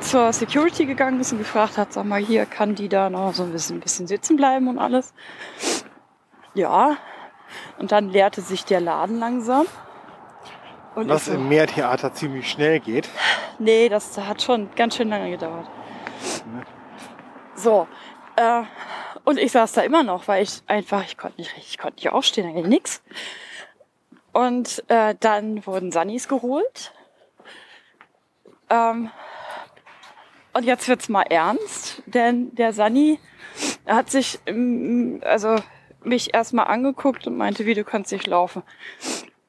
zur 0.00 0.32
Security 0.32 0.86
gegangen 0.86 1.20
ist 1.20 1.32
und 1.32 1.38
gefragt 1.38 1.78
hat, 1.78 1.92
sag 1.92 2.04
mal, 2.04 2.20
hier 2.20 2.44
kann 2.44 2.74
die 2.74 2.88
da 2.88 3.08
noch 3.08 3.32
so 3.34 3.44
ein 3.44 3.52
bisschen, 3.52 3.76
ein 3.76 3.80
bisschen 3.80 4.06
sitzen 4.06 4.36
bleiben 4.36 4.68
und 4.68 4.78
alles. 4.78 5.14
Ja, 6.54 6.96
und 7.78 7.92
dann 7.92 8.10
leerte 8.10 8.40
sich 8.40 8.64
der 8.64 8.80
Laden 8.80 9.18
langsam. 9.18 9.66
Und 10.94 11.08
Was 11.08 11.26
so, 11.26 11.32
im 11.32 11.48
Meertheater 11.48 12.12
ziemlich 12.12 12.50
schnell 12.50 12.80
geht. 12.80 13.08
Nee, 13.58 13.88
das 13.88 14.18
hat 14.18 14.42
schon 14.42 14.68
ganz 14.76 14.96
schön 14.96 15.08
lange 15.08 15.30
gedauert. 15.30 15.66
So. 17.54 17.86
Äh, 18.36 18.62
und 19.24 19.38
ich 19.38 19.52
saß 19.52 19.72
da 19.72 19.82
immer 19.82 20.02
noch, 20.02 20.28
weil 20.28 20.42
ich 20.42 20.62
einfach, 20.66 21.04
ich 21.04 21.16
konnte 21.16 21.40
nicht 21.40 21.54
richtig, 21.56 21.72
ich 21.72 21.78
konnte 21.78 21.96
nicht 21.96 22.10
aufstehen, 22.10 22.46
da 22.46 22.60
ging 22.60 22.68
nix. 22.68 23.02
Und 24.32 24.82
äh, 24.88 25.14
dann 25.20 25.64
wurden 25.66 25.92
Sunnis 25.92 26.26
geholt. 26.28 26.92
Ähm, 28.70 29.10
und 30.54 30.64
jetzt 30.64 30.88
wird's 30.88 31.08
mal 31.08 31.22
ernst, 31.22 32.02
denn 32.06 32.54
der 32.54 32.72
Sunny 32.72 33.18
hat 33.86 34.10
sich, 34.10 34.38
also 35.22 35.56
mich 36.02 36.34
erstmal 36.34 36.66
angeguckt 36.66 37.26
und 37.26 37.36
meinte, 37.36 37.66
wie 37.66 37.74
du 37.74 37.84
kannst 37.84 38.12
nicht 38.12 38.26
laufen 38.26 38.62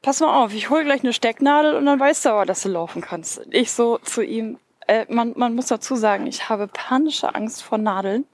pass 0.03 0.19
mal 0.19 0.43
auf, 0.43 0.53
ich 0.53 0.69
hole 0.69 0.83
gleich 0.83 1.01
eine 1.01 1.13
Stecknadel 1.13 1.73
und 1.73 1.87
dann 1.87 1.99
weißt 1.99 2.25
du 2.25 2.29
aber, 2.29 2.45
dass 2.45 2.61
du 2.61 2.69
laufen 2.69 3.01
kannst. 3.01 3.41
Ich 3.49 3.71
so 3.71 3.97
zu 3.97 4.21
ihm, 4.21 4.59
äh, 4.85 5.05
man, 5.09 5.33
man 5.35 5.55
muss 5.55 5.67
dazu 5.67 5.95
sagen, 5.95 6.27
ich 6.27 6.49
habe 6.49 6.67
panische 6.67 7.33
Angst 7.33 7.63
vor 7.63 7.79
Nadeln 7.79 8.25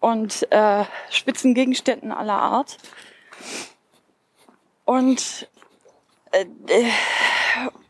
und 0.00 0.50
äh, 0.50 0.84
spitzen 1.10 1.54
Gegenständen 1.54 2.10
aller 2.10 2.38
Art. 2.38 2.78
Und 4.84 5.48
äh, 6.32 6.46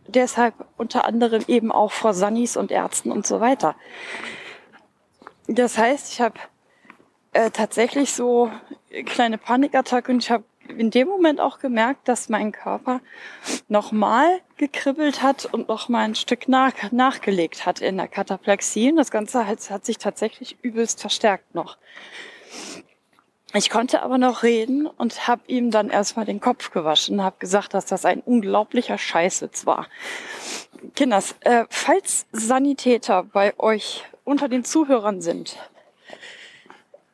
deshalb 0.07 0.55
unter 0.77 1.07
anderem 1.07 1.45
eben 1.47 1.73
auch 1.73 1.93
vor 1.93 2.13
Sannis 2.13 2.57
und 2.57 2.71
Ärzten 2.71 3.11
und 3.11 3.27
so 3.27 3.41
weiter. 3.41 3.75
Das 5.47 5.79
heißt, 5.79 6.13
ich 6.13 6.21
habe 6.21 6.39
äh, 7.33 7.51
tatsächlich 7.51 8.13
so 8.13 8.51
kleine 9.07 9.39
Panikattacke 9.39 10.13
und 10.13 10.19
ich 10.23 10.31
habe 10.31 10.45
in 10.79 10.91
dem 10.91 11.09
Moment 11.09 11.41
auch 11.41 11.59
gemerkt, 11.59 12.09
dass 12.09 12.29
mein 12.29 12.53
Körper 12.53 13.01
nochmal 13.69 14.41
gekribbelt 14.57 15.23
hat 15.23 15.47
und 15.47 15.69
nochmal 15.69 16.05
ein 16.05 16.15
Stück 16.15 16.49
nach, 16.49 16.73
nachgelegt 16.93 17.67
hat 17.67 17.81
in 17.81 17.97
der 17.97 18.09
Kataplexie. 18.09 18.91
Und 18.91 18.97
das 18.97 19.11
Ganze 19.11 19.47
hat, 19.47 19.71
hat 19.71 19.85
sich 19.85 19.99
tatsächlich 19.99 20.57
übelst 20.63 21.01
verstärkt 21.01 21.55
noch. 21.55 21.77
Ich 23.53 23.69
konnte 23.69 24.03
aber 24.03 24.17
noch 24.17 24.45
reden 24.45 24.87
und 24.87 25.27
habe 25.27 25.43
ihm 25.49 25.73
dann 25.73 25.91
erstmal 25.91 26.25
den 26.25 26.41
Kopf 26.41 26.71
gewaschen 26.71 27.19
und 27.19 27.25
habe 27.25 27.37
gesagt, 27.41 27.75
dass 27.75 27.85
das 27.85 28.05
ein 28.05 28.21
unglaublicher 28.21 28.97
Scheißwitz 28.97 29.67
war. 29.67 29.89
Kinders, 30.95 31.35
äh, 31.41 31.65
falls 31.69 32.27
Sanitäter 32.31 33.25
bei 33.25 33.59
euch 33.59 34.05
unter 34.25 34.49
den 34.49 34.65
Zuhörern 34.65 35.21
sind, 35.21 35.57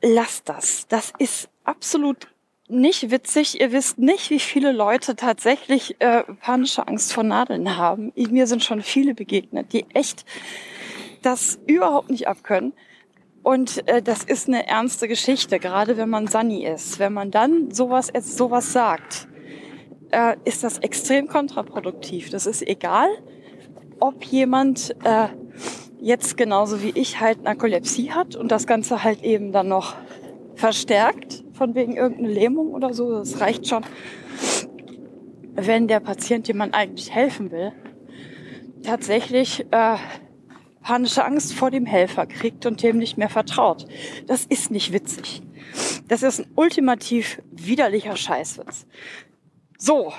lasst 0.02 0.48
das. 0.50 0.86
Das 0.88 1.14
ist 1.18 1.48
absolut 1.64 2.28
nicht 2.68 3.10
witzig. 3.10 3.60
Ihr 3.60 3.72
wisst 3.72 3.98
nicht, 3.98 4.30
wie 4.30 4.40
viele 4.40 4.72
Leute 4.72 5.16
tatsächlich 5.16 5.96
äh, 6.00 6.22
panische 6.40 6.86
Angst 6.86 7.12
vor 7.12 7.24
Nadeln 7.24 7.76
haben. 7.76 8.12
Mir 8.14 8.46
sind 8.46 8.64
schon 8.64 8.82
viele 8.82 9.14
begegnet, 9.14 9.72
die 9.72 9.86
echt 9.94 10.24
das 11.22 11.58
überhaupt 11.66 12.10
nicht 12.10 12.28
abkönnen. 12.28 12.72
Und 13.42 13.86
äh, 13.88 14.02
das 14.02 14.24
ist 14.24 14.48
eine 14.48 14.66
ernste 14.66 15.06
Geschichte, 15.06 15.58
gerade 15.60 15.96
wenn 15.96 16.10
man 16.10 16.26
Sunny 16.26 16.66
ist. 16.66 16.98
Wenn 16.98 17.12
man 17.12 17.30
dann 17.30 17.70
sowas, 17.70 18.10
sowas 18.20 18.72
sagt, 18.72 19.28
äh, 20.10 20.36
ist 20.44 20.64
das 20.64 20.78
extrem 20.78 21.28
kontraproduktiv. 21.28 22.30
Das 22.30 22.46
ist 22.46 22.62
egal, 22.66 23.08
ob 24.00 24.24
jemand 24.24 24.96
äh, 25.04 25.28
jetzt 26.00 26.36
genauso 26.36 26.82
wie 26.82 26.90
ich 26.94 27.20
halt 27.20 27.42
Narkolepsie 27.42 28.10
hat 28.10 28.36
und 28.36 28.50
das 28.50 28.66
Ganze 28.66 29.04
halt 29.04 29.22
eben 29.22 29.52
dann 29.52 29.68
noch 29.68 29.94
verstärkt 30.56 31.44
von 31.52 31.74
wegen 31.74 31.96
irgendeiner 31.96 32.28
Lähmung 32.28 32.74
oder 32.74 32.92
so. 32.92 33.18
Das 33.18 33.40
reicht 33.40 33.68
schon, 33.68 33.84
wenn 35.54 35.86
der 35.86 36.00
Patient, 36.00 36.48
dem 36.48 36.56
man 36.56 36.72
eigentlich 36.72 37.14
helfen 37.14 37.50
will, 37.50 37.72
tatsächlich 38.82 39.66
äh, 39.70 39.96
panische 40.82 41.24
Angst 41.24 41.52
vor 41.52 41.70
dem 41.70 41.86
Helfer 41.86 42.26
kriegt 42.26 42.66
und 42.66 42.82
dem 42.82 42.98
nicht 42.98 43.18
mehr 43.18 43.28
vertraut. 43.28 43.86
Das 44.26 44.44
ist 44.44 44.70
nicht 44.70 44.92
witzig. 44.92 45.42
Das 46.08 46.22
ist 46.22 46.40
ein 46.40 46.52
ultimativ 46.54 47.42
widerlicher 47.50 48.16
Scheißwitz. 48.16 48.86
So. 49.78 50.12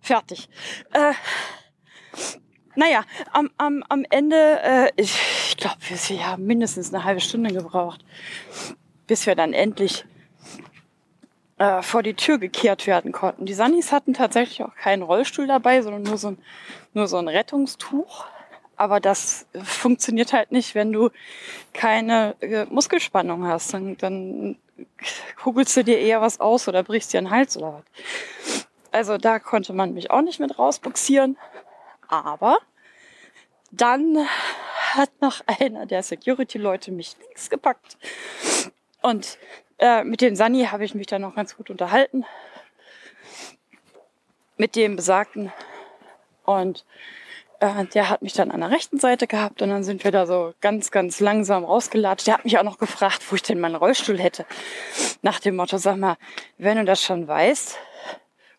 Fertig. 0.00 0.48
Äh, 0.92 1.12
naja, 2.74 3.04
am, 3.32 3.50
am, 3.56 3.84
am 3.88 4.04
Ende, 4.10 4.60
äh, 4.62 4.90
ich, 4.96 5.14
ich 5.48 5.56
glaube, 5.56 5.76
wir 5.80 6.26
haben 6.26 6.46
mindestens 6.46 6.92
eine 6.92 7.04
halbe 7.04 7.20
Stunde 7.20 7.52
gebraucht, 7.52 8.04
bis 9.06 9.26
wir 9.26 9.34
dann 9.34 9.52
endlich 9.52 10.04
äh, 11.58 11.82
vor 11.82 12.02
die 12.02 12.14
Tür 12.14 12.38
gekehrt 12.38 12.86
werden 12.86 13.12
konnten. 13.12 13.46
Die 13.46 13.54
Sunnis 13.54 13.92
hatten 13.92 14.14
tatsächlich 14.14 14.62
auch 14.62 14.74
keinen 14.74 15.02
Rollstuhl 15.02 15.46
dabei, 15.46 15.82
sondern 15.82 16.02
nur 16.02 16.18
so 16.18 16.28
ein, 16.28 16.38
nur 16.94 17.06
so 17.06 17.18
ein 17.18 17.28
Rettungstuch. 17.28 18.24
Aber 18.76 18.98
das 18.98 19.46
funktioniert 19.62 20.32
halt 20.32 20.50
nicht, 20.50 20.74
wenn 20.74 20.92
du 20.92 21.10
keine 21.72 22.34
äh, 22.40 22.64
Muskelspannung 22.64 23.46
hast. 23.46 23.74
Dann, 23.74 23.96
dann 23.98 24.56
kugelst 25.40 25.76
du 25.76 25.84
dir 25.84 25.98
eher 25.98 26.20
was 26.20 26.40
aus 26.40 26.66
oder 26.66 26.82
brichst 26.82 27.12
dir 27.12 27.18
einen 27.18 27.30
Hals 27.30 27.56
oder 27.56 27.74
was. 27.74 28.66
Also 28.90 29.16
da 29.16 29.38
konnte 29.38 29.72
man 29.72 29.94
mich 29.94 30.10
auch 30.10 30.22
nicht 30.22 30.40
mit 30.40 30.58
rausbuxieren. 30.58 31.36
Aber 32.12 32.58
dann 33.70 34.18
hat 34.92 35.10
noch 35.22 35.40
einer 35.46 35.86
der 35.86 36.02
Security-Leute 36.02 36.92
mich 36.92 37.16
links 37.18 37.48
gepackt. 37.48 37.96
Und 39.00 39.38
äh, 39.78 40.04
mit 40.04 40.20
dem 40.20 40.36
Sani 40.36 40.66
habe 40.66 40.84
ich 40.84 40.94
mich 40.94 41.06
dann 41.06 41.22
noch 41.22 41.34
ganz 41.34 41.56
gut 41.56 41.70
unterhalten. 41.70 42.26
Mit 44.58 44.76
dem 44.76 44.96
Besagten. 44.96 45.54
Und 46.44 46.84
äh, 47.60 47.86
der 47.86 48.10
hat 48.10 48.20
mich 48.20 48.34
dann 48.34 48.50
an 48.50 48.60
der 48.60 48.70
rechten 48.70 49.00
Seite 49.00 49.26
gehabt 49.26 49.62
und 49.62 49.70
dann 49.70 49.82
sind 49.82 50.04
wir 50.04 50.10
da 50.10 50.26
so 50.26 50.52
ganz, 50.60 50.90
ganz 50.90 51.18
langsam 51.18 51.64
rausgelatscht. 51.64 52.26
Der 52.26 52.34
hat 52.34 52.44
mich 52.44 52.58
auch 52.58 52.62
noch 52.62 52.76
gefragt, 52.76 53.22
wo 53.30 53.36
ich 53.36 53.42
denn 53.42 53.58
meinen 53.58 53.76
Rollstuhl 53.76 54.18
hätte. 54.18 54.44
Nach 55.22 55.40
dem 55.40 55.56
Motto, 55.56 55.78
sag 55.78 55.96
mal, 55.96 56.18
wenn 56.58 56.76
du 56.76 56.84
das 56.84 57.02
schon 57.02 57.26
weißt, 57.26 57.78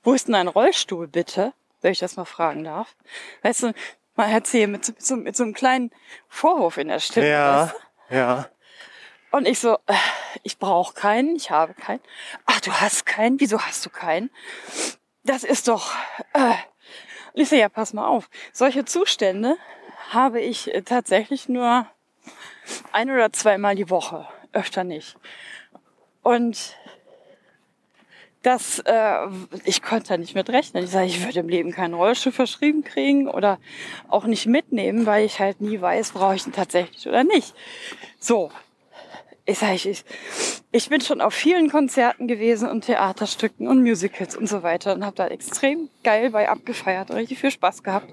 wo 0.01 0.13
ist 0.13 0.27
denn 0.27 0.33
ein 0.33 0.47
Rollstuhl 0.47 1.07
bitte? 1.07 1.53
Wenn 1.84 1.91
ich 1.91 2.00
das 2.00 2.15
mal 2.15 2.26
fragen 2.26 2.63
darf. 2.63 2.96
Weißt 3.43 3.63
du, 3.63 3.74
mal 4.15 4.30
erzählen 4.30 4.72
mit, 4.72 4.88
mit, 4.88 5.04
so, 5.04 5.15
mit 5.15 5.36
so 5.36 5.43
einem 5.43 5.54
kleinen 5.54 5.91
Vorwurf 6.30 6.78
in 6.78 6.88
der 6.88 7.00
Stimme. 7.00 7.30
Ja, 7.30 7.62
weißt 7.62 7.76
du? 8.10 8.15
ja. 8.15 8.50
Und 9.32 9.48
ich 9.48 9.60
so, 9.60 9.76
äh, 9.88 9.96
ich 10.43 10.60
brauche 10.60 10.93
keinen, 10.93 11.36
ich 11.36 11.52
habe 11.52 11.74
keinen. 11.74 12.02
Ach, 12.46 12.62
du 12.62 12.72
hast 12.72 13.06
keinen? 13.06 13.39
Wieso 13.39 13.60
hast 13.60 13.86
du 13.86 13.89
keinen? 13.89 14.30
Das 15.24 15.43
ist 15.43 15.67
doch, 15.67 15.93
äh, 16.34 16.54
Lisa, 17.34 17.56
ja, 17.56 17.69
pass 17.69 17.93
mal 17.93 18.08
auf. 18.08 18.30
Solche 18.52 18.86
Zustände 18.86 19.58
habe 20.10 20.39
ich 20.39 20.74
äh, 20.74 20.84
tatsächlich 20.84 21.50
nur 21.50 21.88
ein 22.91 23.10
oder 23.10 23.34
zweimal 23.34 23.76
die 23.76 23.89
Woche, 23.89 24.28
öfter 24.52 24.84
nicht. 24.84 25.17
Und 26.22 26.78
das, 28.43 28.79
äh, 28.79 29.27
ich 29.63 29.82
konnte 29.82 30.10
da 30.10 30.17
nicht 30.17 30.36
mit 30.36 30.49
rechnen. 30.49 30.84
Ich 30.84 30.91
sage, 30.91 31.08
ich 31.08 31.23
würde 31.23 31.39
im 31.39 31.49
Leben 31.49 31.71
keinen 31.71 31.93
Rollstuhl 31.93 32.34
verschrieben 32.34 32.84
kriegen 32.84 33.27
oder 33.27 33.58
auch 34.10 34.25
nicht 34.25 34.45
mitnehmen, 34.45 35.06
weil 35.06 35.25
ich 35.25 35.39
halt 35.39 35.62
nie 35.62 35.79
weiß, 35.79 36.12
brauche 36.12 36.36
ich 36.36 36.45
ihn 36.45 36.53
tatsächlich 36.53 37.08
oder 37.08 37.23
nicht. 37.23 37.56
So, 38.19 38.51
ich 39.45 39.58
sage, 39.58 39.75
ich, 39.75 40.06
ich 40.71 40.89
bin 40.89 41.01
schon 41.01 41.21
auf 41.21 41.34
vielen 41.34 41.69
Konzerten 41.69 42.27
gewesen 42.27 42.69
und 42.69 42.86
Theaterstücken 42.86 43.67
und 43.67 43.82
Musicals 43.82 44.36
und 44.36 44.47
so 44.47 44.62
weiter 44.62 44.93
und 44.93 45.06
habe 45.06 45.15
da 45.15 45.27
extrem 45.27 45.89
geil 46.03 46.29
bei 46.29 46.49
abgefeiert 46.49 47.10
und 47.10 47.17
richtig 47.17 47.39
viel 47.39 47.51
Spaß 47.51 47.82
gehabt. 47.82 48.10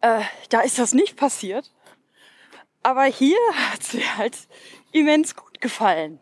Äh, 0.00 0.20
da 0.48 0.60
ist 0.60 0.78
das 0.78 0.94
nicht 0.94 1.16
passiert. 1.16 1.72
Aber 2.84 3.04
hier 3.04 3.38
hat 3.72 3.80
es 3.80 3.94
mir 3.94 4.16
halt 4.16 4.36
immens 4.92 5.34
gut 5.34 5.60
gefallen. 5.60 6.20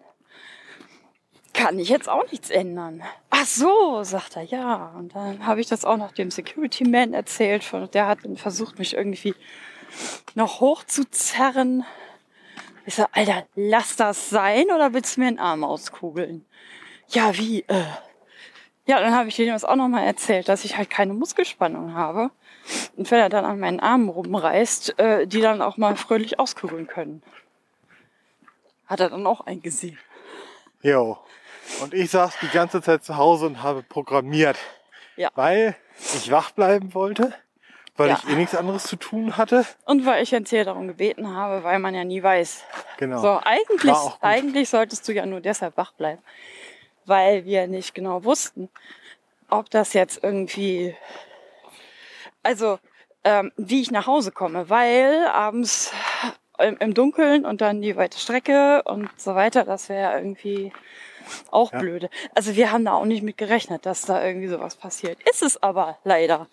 Kann 1.56 1.78
ich 1.78 1.88
jetzt 1.88 2.06
auch 2.06 2.30
nichts 2.30 2.50
ändern. 2.50 3.02
Ach 3.30 3.46
so, 3.46 4.02
sagt 4.02 4.36
er, 4.36 4.42
ja. 4.42 4.92
Und 4.94 5.14
dann 5.14 5.46
habe 5.46 5.62
ich 5.62 5.66
das 5.66 5.86
auch 5.86 5.96
noch 5.96 6.12
dem 6.12 6.30
Security 6.30 6.84
Man 6.84 7.14
erzählt. 7.14 7.64
Der 7.94 8.06
hat 8.06 8.18
dann 8.24 8.36
versucht, 8.36 8.78
mich 8.78 8.92
irgendwie 8.92 9.34
noch 10.34 10.60
hochzuzerren. 10.60 11.86
Ich 12.84 12.96
sag, 12.96 13.08
Alter, 13.12 13.46
lass 13.54 13.96
das 13.96 14.28
sein 14.28 14.66
oder 14.66 14.92
willst 14.92 15.16
du 15.16 15.22
mir 15.22 15.28
einen 15.28 15.38
Arm 15.38 15.64
auskugeln? 15.64 16.44
Ja, 17.08 17.34
wie? 17.38 17.62
Äh. 17.62 17.84
Ja, 18.84 19.00
dann 19.00 19.14
habe 19.14 19.30
ich 19.30 19.36
denen 19.36 19.52
das 19.52 19.64
auch 19.64 19.76
nochmal 19.76 20.04
erzählt, 20.04 20.50
dass 20.50 20.66
ich 20.66 20.76
halt 20.76 20.90
keine 20.90 21.14
Muskelspannung 21.14 21.94
habe. 21.94 22.30
Und 22.96 23.10
wenn 23.10 23.18
er 23.18 23.30
dann 23.30 23.46
an 23.46 23.58
meinen 23.58 23.80
Armen 23.80 24.10
rumreißt, 24.10 24.98
äh, 24.98 25.26
die 25.26 25.40
dann 25.40 25.62
auch 25.62 25.78
mal 25.78 25.96
fröhlich 25.96 26.38
auskugeln 26.38 26.86
können. 26.86 27.22
Hat 28.86 29.00
er 29.00 29.08
dann 29.08 29.26
auch 29.26 29.40
eingesehen. 29.40 29.98
Jo. 30.82 31.18
Und 31.82 31.94
ich 31.94 32.10
saß 32.10 32.34
die 32.42 32.48
ganze 32.48 32.80
Zeit 32.82 33.04
zu 33.04 33.16
Hause 33.16 33.46
und 33.46 33.62
habe 33.62 33.82
programmiert. 33.82 34.56
Ja. 35.16 35.30
Weil 35.34 35.76
ich 36.14 36.30
wach 36.30 36.50
bleiben 36.50 36.94
wollte 36.94 37.32
weil 37.96 38.08
Ja. 38.08 38.20
ich 38.22 38.30
eh 38.30 38.36
nichts 38.36 38.54
anderes 38.54 38.84
zu 38.84 38.96
tun 38.96 39.36
hatte. 39.36 39.64
Und 39.84 40.04
weil 40.06 40.22
ich 40.22 40.30
Jens 40.30 40.50
hier 40.50 40.64
darum 40.64 40.86
gebeten 40.88 41.34
habe, 41.34 41.64
weil 41.64 41.78
man 41.78 41.94
ja 41.94 42.04
nie 42.04 42.22
weiß. 42.22 42.64
Genau. 42.98 43.20
So, 43.20 43.40
eigentlich, 43.42 43.96
eigentlich 44.20 44.68
solltest 44.68 45.08
du 45.08 45.12
ja 45.12 45.26
nur 45.26 45.40
deshalb 45.40 45.76
wach 45.76 45.92
bleiben. 45.92 46.22
Weil 47.06 47.44
wir 47.44 47.66
nicht 47.66 47.94
genau 47.94 48.24
wussten, 48.24 48.68
ob 49.48 49.70
das 49.70 49.92
jetzt 49.92 50.22
irgendwie, 50.22 50.94
also, 52.42 52.78
ähm, 53.24 53.52
wie 53.56 53.80
ich 53.80 53.90
nach 53.90 54.06
Hause 54.06 54.32
komme, 54.32 54.68
weil 54.68 55.26
abends 55.28 55.92
im, 56.58 56.76
im 56.78 56.94
Dunkeln 56.94 57.44
und 57.44 57.60
dann 57.60 57.80
die 57.80 57.96
weite 57.96 58.18
Strecke 58.18 58.82
und 58.84 59.08
so 59.16 59.34
weiter, 59.34 59.64
das 59.64 59.88
wäre 59.88 60.18
irgendwie 60.18 60.72
auch 61.50 61.72
Ja. 61.72 61.78
blöde. 61.78 62.10
Also 62.34 62.56
wir 62.56 62.72
haben 62.72 62.84
da 62.84 62.92
auch 62.94 63.04
nicht 63.04 63.22
mit 63.22 63.36
gerechnet, 63.36 63.86
dass 63.86 64.02
da 64.02 64.24
irgendwie 64.24 64.48
sowas 64.48 64.76
passiert. 64.76 65.18
Ist 65.28 65.42
es 65.42 65.62
aber 65.62 65.98
leider. 66.04 66.46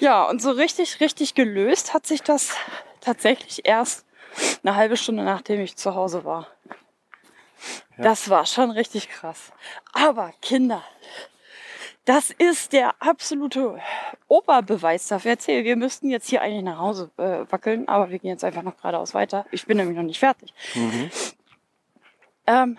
Ja, 0.00 0.24
und 0.24 0.40
so 0.40 0.50
richtig, 0.50 1.00
richtig 1.00 1.34
gelöst 1.34 1.92
hat 1.94 2.06
sich 2.06 2.22
das 2.22 2.54
tatsächlich 3.00 3.66
erst 3.66 4.06
eine 4.64 4.76
halbe 4.76 4.96
Stunde 4.96 5.24
nachdem 5.24 5.60
ich 5.60 5.76
zu 5.76 5.94
Hause 5.94 6.24
war. 6.24 6.46
Ja. 7.98 8.04
Das 8.04 8.30
war 8.30 8.46
schon 8.46 8.70
richtig 8.70 9.08
krass. 9.10 9.52
Aber 9.92 10.32
Kinder, 10.40 10.82
das 12.06 12.30
ist 12.30 12.72
der 12.72 12.94
absolute 13.00 13.78
Oberbeweis 14.26 15.06
dafür. 15.08 15.32
Erzähl, 15.32 15.64
wir 15.64 15.76
müssten 15.76 16.10
jetzt 16.10 16.28
hier 16.28 16.40
eigentlich 16.42 16.64
nach 16.64 16.78
Hause 16.78 17.10
äh, 17.18 17.44
wackeln, 17.52 17.86
aber 17.88 18.10
wir 18.10 18.18
gehen 18.18 18.30
jetzt 18.30 18.42
einfach 18.44 18.62
noch 18.62 18.76
geradeaus 18.76 19.14
weiter. 19.14 19.44
Ich 19.52 19.66
bin 19.66 19.76
nämlich 19.76 19.96
noch 19.96 20.02
nicht 20.02 20.18
fertig. 20.18 20.52
Mhm. 20.74 21.10
Ähm, 22.46 22.78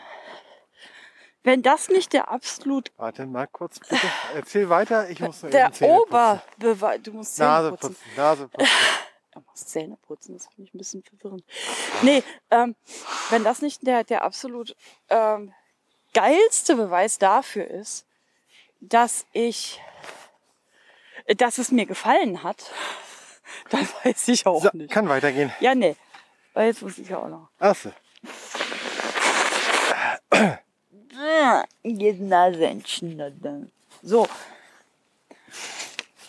wenn 1.44 1.62
das 1.62 1.90
nicht 1.90 2.14
der 2.14 2.30
absolut 2.30 2.92
Warte 2.98 3.26
mal 3.26 3.48
kurz 3.48 3.80
bitte. 3.80 4.08
Erzähl 4.36 4.70
weiter. 4.70 5.10
Ich 5.10 5.20
muss 5.20 5.44
noch 5.44 5.50
der. 5.50 5.72
Oberbeweis, 5.82 7.02
du 7.04 7.12
musst 7.14 7.36
Zähne 7.36 7.50
Nase 7.50 7.70
putzen. 7.72 7.88
putzen. 7.96 8.12
Nase 8.18 8.48
putzen. 8.48 8.68
Du 9.36 9.40
musst 9.50 9.68
Zähne 9.72 9.98
putzen, 10.06 10.34
das 10.38 10.46
finde 10.46 10.68
ich 10.70 10.76
ein 10.76 10.78
bisschen 10.78 11.04
verwirrend. 11.04 11.44
Nee, 12.04 12.22
ähm, 12.52 12.76
wenn 13.32 13.44
das 13.44 13.64
nicht 13.64 13.82
der, 13.88 14.04
der 14.04 14.22
absolut 14.24 14.76
ähm, 15.10 15.52
geilste 16.14 16.76
Beweis 16.76 17.18
dafür 17.18 17.66
ist, 17.68 18.06
dass 18.80 19.26
ich, 19.32 19.82
dass 21.38 21.58
es 21.58 21.72
mir 21.72 21.88
gefallen 21.88 22.44
hat, 22.44 22.72
dann 23.72 23.88
weiß 24.04 24.28
ich 24.28 24.46
auch 24.46 24.62
So, 24.62 24.70
nicht. 24.74 24.92
kann 24.92 25.10
weitergehen. 25.10 25.52
Ja, 25.62 25.74
nee. 25.74 25.96
Weil 26.54 26.68
jetzt 26.68 26.84
muss 26.84 27.00
ich 27.00 27.12
auch 27.16 27.28
noch. 27.28 27.50
Achso. 27.58 27.90
Jetzt 31.84 32.22
Nase 32.22 32.66
entschnuddeln. 32.66 33.72
So. 34.02 34.28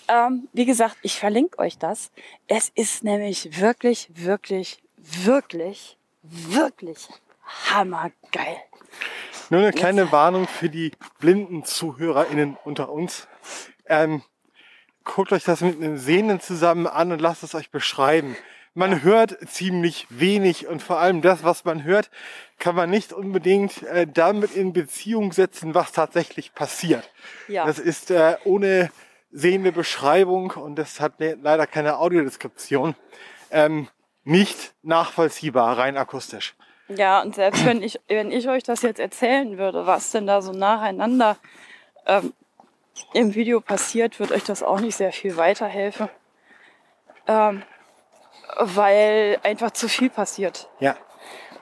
Ähm, 0.09 0.49
wie 0.53 0.67
gesagt, 0.67 0.97
ich 1.03 1.19
verlinke 1.19 1.59
euch 1.59 1.79
das. 1.79 2.11
Es 2.47 2.71
ist 2.75 3.05
nämlich 3.05 3.61
wirklich, 3.61 4.09
wirklich, 4.15 4.79
wirklich, 4.97 5.97
wirklich 6.23 7.09
hammergeil. 7.71 8.57
Nur 9.51 9.61
eine 9.61 9.73
kleine 9.73 10.13
Warnung 10.13 10.47
für 10.47 10.69
die 10.69 10.93
blinden 11.19 11.65
ZuhörerInnen 11.65 12.57
unter 12.65 12.91
uns. 12.91 13.27
Ähm, 13.87 14.23
guckt 15.05 15.33
euch 15.33 15.45
das 15.45 15.61
mit 15.61 15.77
einem 15.77 15.99
Sehenden 15.99 16.41
zusammen 16.41 16.87
an 16.87 17.13
und 17.13 17.21
lasst 17.21 17.43
es 17.43 17.55
euch 17.55 17.71
beschreiben. 17.71 18.37
Man 18.77 19.05
hört 19.05 19.39
ziemlich 19.49 20.07
wenig 20.11 20.67
und 20.67 20.83
vor 20.83 20.99
allem 20.99 21.23
das, 21.23 21.45
was 21.45 21.65
man 21.65 21.85
hört, 21.85 22.11
kann 22.59 22.75
man 22.75 22.91
nicht 22.91 23.13
unbedingt 23.13 23.85
äh, 23.85 24.05
damit 24.07 24.57
in 24.57 24.73
Beziehung 24.73 25.33
setzen, 25.33 25.75
was 25.75 25.93
tatsächlich 25.93 26.55
passiert. 26.55 27.09
Ja. 27.47 27.67
Das 27.67 27.79
ist 27.79 28.11
äh, 28.11 28.37
ohne 28.45 28.91
sehende 29.31 29.71
Beschreibung 29.71 30.51
und 30.51 30.75
das 30.77 30.99
hat 30.99 31.21
le- 31.21 31.39
leider 31.41 31.69
keine 31.69 31.99
Audiodeskription. 31.99 32.97
Ähm, 33.53 33.89
nicht 34.25 34.75
nachvollziehbar, 34.83 35.79
rein 35.79 35.97
akustisch. 35.97 36.55
Ja, 36.89 37.23
und 37.23 37.37
selbst 37.37 37.65
wenn 37.65 37.83
ich, 37.83 38.01
wenn 38.09 38.33
ich 38.33 38.49
euch 38.49 38.65
das 38.65 38.83
jetzt 38.83 38.99
erzählen 38.99 39.57
würde, 39.57 39.87
was 39.87 40.11
denn 40.11 40.27
da 40.27 40.43
so 40.43 40.53
nacheinander 40.53 41.37
ähm, 42.07 42.33
im 43.13 43.35
Video 43.35 43.61
passiert, 43.61 44.19
wird 44.19 44.33
euch 44.33 44.45
das 44.45 44.63
auch 44.63 44.81
nicht 44.81 44.97
sehr 44.97 45.13
viel 45.13 45.37
weiterhelfen. 45.37 46.09
Ähm, 47.27 47.63
weil 48.59 49.39
einfach 49.43 49.71
zu 49.73 49.89
viel 49.89 50.11
passiert. 50.11 50.69
Ja. 50.81 50.97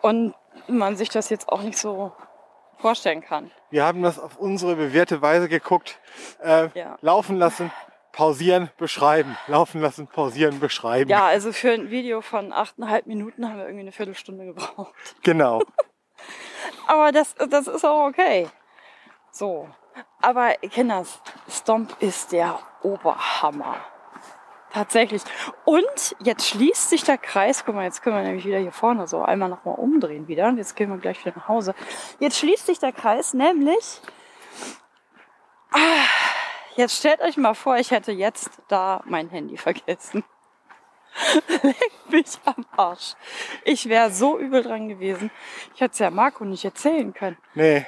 Und 0.01 0.35
man 0.69 0.97
sich 0.97 1.09
das 1.09 1.31
jetzt 1.31 1.49
auch 1.49 1.63
nicht 1.63 1.79
so 1.79 2.13
vorstellen 2.79 3.21
kann. 3.23 3.51
Wir 3.71 3.85
haben 3.85 4.03
das 4.03 4.19
auf 4.19 4.37
unsere 4.39 4.75
bewährte 4.77 5.23
Weise 5.23 5.49
geguckt. 5.49 5.99
Äh, 6.43 6.69
Ja. 6.75 6.97
Laufen 7.01 7.37
lassen, 7.37 7.71
pausieren, 8.13 8.71
beschreiben. 8.77 9.37
Laufen 9.47 9.81
lassen, 9.81 10.07
pausieren, 10.09 10.61
beschreiben. 10.61 11.09
Ja, 11.09 11.27
also 11.27 11.53
für 11.53 11.73
ein 11.73 11.91
Video 11.91 12.21
von 12.21 12.53
achteinhalb 12.53 13.07
Minuten 13.07 13.49
haben 13.49 13.57
wir 13.59 13.65
irgendwie 13.65 13.83
eine 13.83 13.93
Viertelstunde 13.93 14.45
gebraucht. 14.47 14.93
Genau. 15.23 15.63
Aber 16.87 17.11
das, 17.13 17.35
das 17.49 17.67
ist 17.67 17.85
auch 17.85 18.07
okay. 18.07 18.49
So. 19.31 19.69
Aber 20.21 20.51
Kinders, 20.71 21.21
Stomp 21.49 21.97
ist 22.01 22.33
der 22.33 22.59
Oberhammer. 22.83 23.77
Tatsächlich. 24.73 25.23
Und 25.65 26.17
jetzt 26.21 26.49
schließt 26.49 26.89
sich 26.89 27.05
der 27.05 27.19
Kreis. 27.19 27.65
Guck 27.65 27.75
mal, 27.75 27.85
jetzt 27.85 28.03
können 28.03 28.17
wir 28.17 28.23
nämlich 28.23 28.47
wieder 28.47 28.59
hier 28.59 28.73
vorne 28.73 29.07
so 29.07 29.23
einmal 29.23 29.51
nochmal 29.51 29.75
umdrehen 29.75 30.29
wieder. 30.29 30.49
Und 30.49 30.57
jetzt 30.57 30.77
gehen 30.77 30.89
wir 30.89 30.97
gleich 30.97 31.25
wieder 31.25 31.37
nach 31.37 31.49
Hause. 31.49 31.75
Jetzt 32.21 32.39
schließt 32.39 32.67
sich 32.67 32.79
der 32.79 32.93
Kreis, 32.93 33.35
nämlich. 33.35 34.01
Ah, 35.73 36.07
jetzt 36.77 36.97
stellt 36.97 37.21
euch 37.21 37.37
mal 37.37 37.55
vor, 37.55 37.77
ich 37.77 37.91
hätte 37.91 38.13
jetzt 38.13 38.51
da 38.69 39.03
mein 39.05 39.29
Handy 39.29 39.57
vergessen. 39.59 40.25
Leck 41.63 41.93
mich 42.09 42.39
am 42.47 42.65
Arsch. 42.75 43.15
Ich 43.65 43.89
wäre 43.89 44.11
so 44.11 44.39
übel 44.39 44.63
dran 44.63 44.89
gewesen. 44.89 45.31
Ich 45.75 45.83
hätte 45.83 45.93
es 45.93 45.99
ja 45.99 46.11
Marco 46.11 46.45
nicht 46.45 46.65
erzählen 46.65 47.13
können. 47.13 47.37
Nee. 47.55 47.87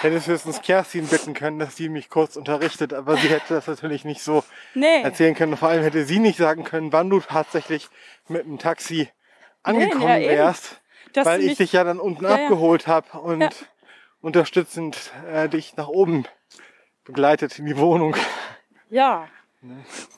Hättest 0.00 0.26
höchstens 0.26 0.62
Kerstin 0.62 1.06
bitten 1.06 1.34
können, 1.34 1.58
dass 1.58 1.76
sie 1.76 1.88
mich 1.88 2.08
kurz 2.10 2.36
unterrichtet, 2.36 2.92
aber 2.94 3.16
sie 3.16 3.28
hätte 3.28 3.54
das 3.54 3.66
natürlich 3.66 4.04
nicht 4.04 4.22
so 4.22 4.44
Nee. 4.74 5.02
erzählen 5.02 5.34
können. 5.34 5.52
Und 5.52 5.58
vor 5.58 5.68
allem 5.68 5.82
hätte 5.82 6.04
sie 6.04 6.18
nicht 6.18 6.38
sagen 6.38 6.64
können, 6.64 6.92
wann 6.92 7.10
du 7.10 7.20
tatsächlich 7.20 7.88
mit 8.28 8.44
dem 8.44 8.58
Taxi 8.58 9.08
angekommen 9.62 10.02
ja, 10.02 10.18
eben. 10.18 10.28
wärst, 10.28 10.80
weil 11.14 11.42
ich 11.42 11.56
dich 11.58 11.72
ja 11.72 11.84
dann 11.84 11.98
unten 12.00 12.24
Ja, 12.24 12.36
ja. 12.36 12.44
abgeholt 12.44 12.86
habe 12.86 13.18
und 13.18 13.40
Ja. 13.40 13.48
unterstützend 14.20 15.12
äh, 15.30 15.48
dich 15.48 15.76
nach 15.76 15.88
oben 15.88 16.24
begleitet 17.04 17.58
in 17.58 17.66
die 17.66 17.76
Wohnung. 17.76 18.16
Ja. 18.90 19.28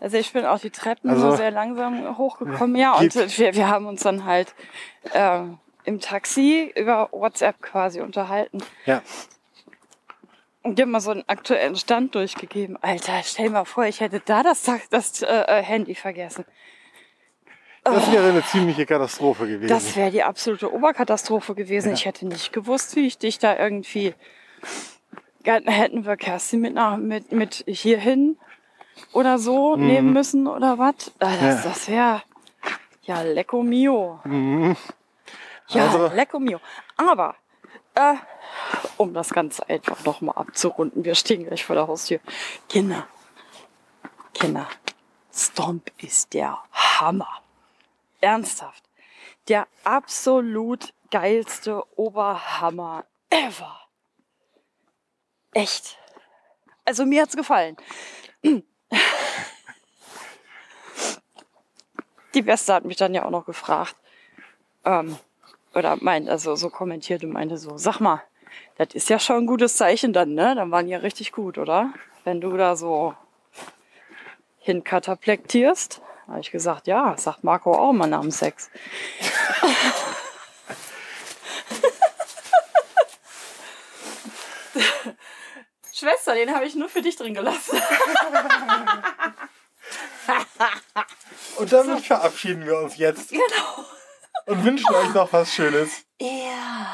Also 0.01 0.17
ich 0.19 0.33
bin 0.33 0.45
auch 0.45 0.59
die 0.59 0.71
Treppen 0.71 1.09
Also- 1.11 1.27
nur 1.29 1.37
sehr 1.37 1.51
langsam 1.51 2.19
hochgekommen. 2.19 2.77
Ja, 2.77 2.93
und 2.95 3.15
wir, 3.39 3.55
wir 3.55 3.69
haben 3.69 3.87
uns 3.87 4.03
dann 4.03 4.25
halt 4.25 4.55
ähm, 5.15 5.59
im 5.85 6.01
Taxi 6.01 6.71
über 6.77 7.09
WhatsApp 7.13 7.63
quasi 7.63 8.01
unterhalten. 8.01 8.59
Ja. 8.85 9.01
Haben 10.77 10.91
mal 10.91 11.01
so 11.01 11.11
einen 11.11 11.25
aktuellen 11.29 11.77
Stand 11.77 12.15
durchgegeben. 12.15 12.77
Alter, 12.83 13.21
stell 13.25 13.51
mal 13.51 13.65
vor, 13.65 13.85
ich 13.85 14.01
hätte 14.01 14.21
da 14.25 14.43
das, 14.43 14.63
das 14.91 15.23
äh, 15.23 15.27
äh, 15.27 15.63
Handy 15.63 15.95
vergessen. 15.95 16.45
Das 17.85 18.11
wäre 18.13 18.29
eine 18.29 18.45
ziemliche 18.45 18.85
Katastrophe 18.85 19.47
gewesen. 19.47 19.69
Das 19.69 19.97
wäre 19.97 20.11
die 20.11 20.23
absolute 20.23 20.71
Oberkatastrophe 20.73 21.55
gewesen. 21.55 21.93
Ich 21.95 22.05
hätte 22.05 22.27
nicht 22.27 22.53
gewusst, 22.53 22.97
wie 22.97 23.07
ich 23.07 23.17
dich 23.19 23.39
da 23.39 23.57
irgendwie. 23.57 24.15
Ja, 25.47 25.55
Hätten 25.65 26.05
wir 26.05 26.17
Kerstin 26.17 26.61
mit, 26.61 26.75
nach, 26.75 26.99
mit, 26.99 27.33
mit 27.33 27.65
hierhin 27.67 28.37
oder 29.13 29.39
so 29.39 29.77
nehmen 29.77 30.13
müssen 30.13 30.47
oder 30.47 30.79
was? 30.79 31.13
Ah, 31.21 31.31
Das, 31.31 31.41
Mhm. 31.41 31.47
Ja. 31.47 31.63
das 31.63 31.89
wäre. 31.89 32.23
Ja, 33.03 33.23
lecco 33.23 33.63
mio. 33.63 34.21
Mhm. 34.25 34.77
Ja, 35.69 35.87
Also- 35.87 36.09
lecco 36.15 36.39
mio. 36.41 36.61
Aber, 36.99 37.37
äh, 37.99 38.15
um 38.97 39.13
das 39.13 39.31
Ganze 39.31 39.69
einfach 39.69 40.05
nochmal 40.05 40.37
abzurunden, 40.37 41.05
wir 41.05 41.17
stehen 41.17 41.45
gleich 41.45 41.65
vor 41.65 41.75
der 41.75 41.89
Haustür. 41.89 42.21
Kinder, 42.69 43.09
Kinder, 44.33 44.69
Stomp 45.33 45.91
ist 45.99 46.33
der 46.33 46.59
Hammer. 46.73 47.43
Ernsthaft. 48.21 48.85
Der 49.49 49.67
absolut 49.85 50.93
geilste 51.11 51.83
Oberhammer 51.97 53.05
ever. 53.31 53.81
Echt. 55.53 55.97
Also 56.85 57.05
mir 57.05 57.23
hat's 57.23 57.37
gefallen. 57.37 57.77
Die 62.35 62.43
Beste 62.43 62.75
hat 62.75 62.85
mich 62.85 62.97
dann 62.97 63.15
ja 63.15 63.25
auch 63.25 63.31
noch 63.31 63.47
gefragt, 63.47 63.97
ähm, 64.85 65.19
oder 65.75 65.97
meint, 66.01 66.29
also 66.29 66.57
so 66.57 66.71
kommentiert 66.71 67.25
und 67.25 67.33
meinte 67.33 67.59
so, 67.59 67.77
sag 67.79 68.01
mal, 68.01 68.23
das 68.77 68.89
ist 68.95 69.09
ja 69.09 69.19
schon 69.19 69.37
ein 69.39 69.47
gutes 69.47 69.77
Zeichen 69.77 70.13
dann, 70.13 70.35
ne? 70.35 70.55
Dann 70.55 70.71
waren 70.71 70.87
die 70.87 70.93
ja 70.93 70.99
richtig 70.99 71.33
gut, 71.33 71.59
oder? 71.59 71.93
Wenn 72.25 72.41
du 72.41 72.57
da 72.57 72.77
so 72.77 73.15
hinkataplektierst. 74.61 76.01
Habe 76.29 76.41
ich 76.41 76.51
gesagt, 76.51 76.87
ja, 76.87 77.17
sagt 77.17 77.43
Marco 77.43 77.73
auch 77.73 77.93
mal 77.93 78.07
nach 78.07 78.21
dem 78.21 78.31
Sex. 78.31 78.71
Schwester, 85.93 86.35
den 86.35 86.55
habe 86.55 86.67
ich 86.67 86.75
nur 86.75 86.89
für 86.89 87.03
dich 87.03 87.17
drin 87.17 87.35
gelassen. 87.35 87.81
Und 91.57 91.73
damit 91.73 92.05
verabschieden 92.05 92.67
wir 92.67 92.79
uns 92.79 92.97
jetzt 92.99 93.31
Genau. 93.31 93.87
Und 94.49 94.65
wünschen 94.65 94.95
euch 94.95 95.15
noch 95.15 95.33
was 95.33 95.53
Schönes. 95.53 96.05
Ja. 96.21 96.87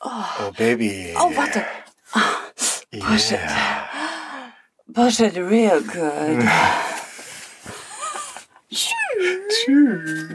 Oh, 0.00 0.50
Baby. 0.56 1.14
Oh, 1.18 1.30
warte. 1.36 1.64
Yeah. 2.92 3.88
Push 4.94 5.20
it 5.20 5.36
real 5.36 5.80
good. 5.80 6.48
Tschüss. 8.70 10.28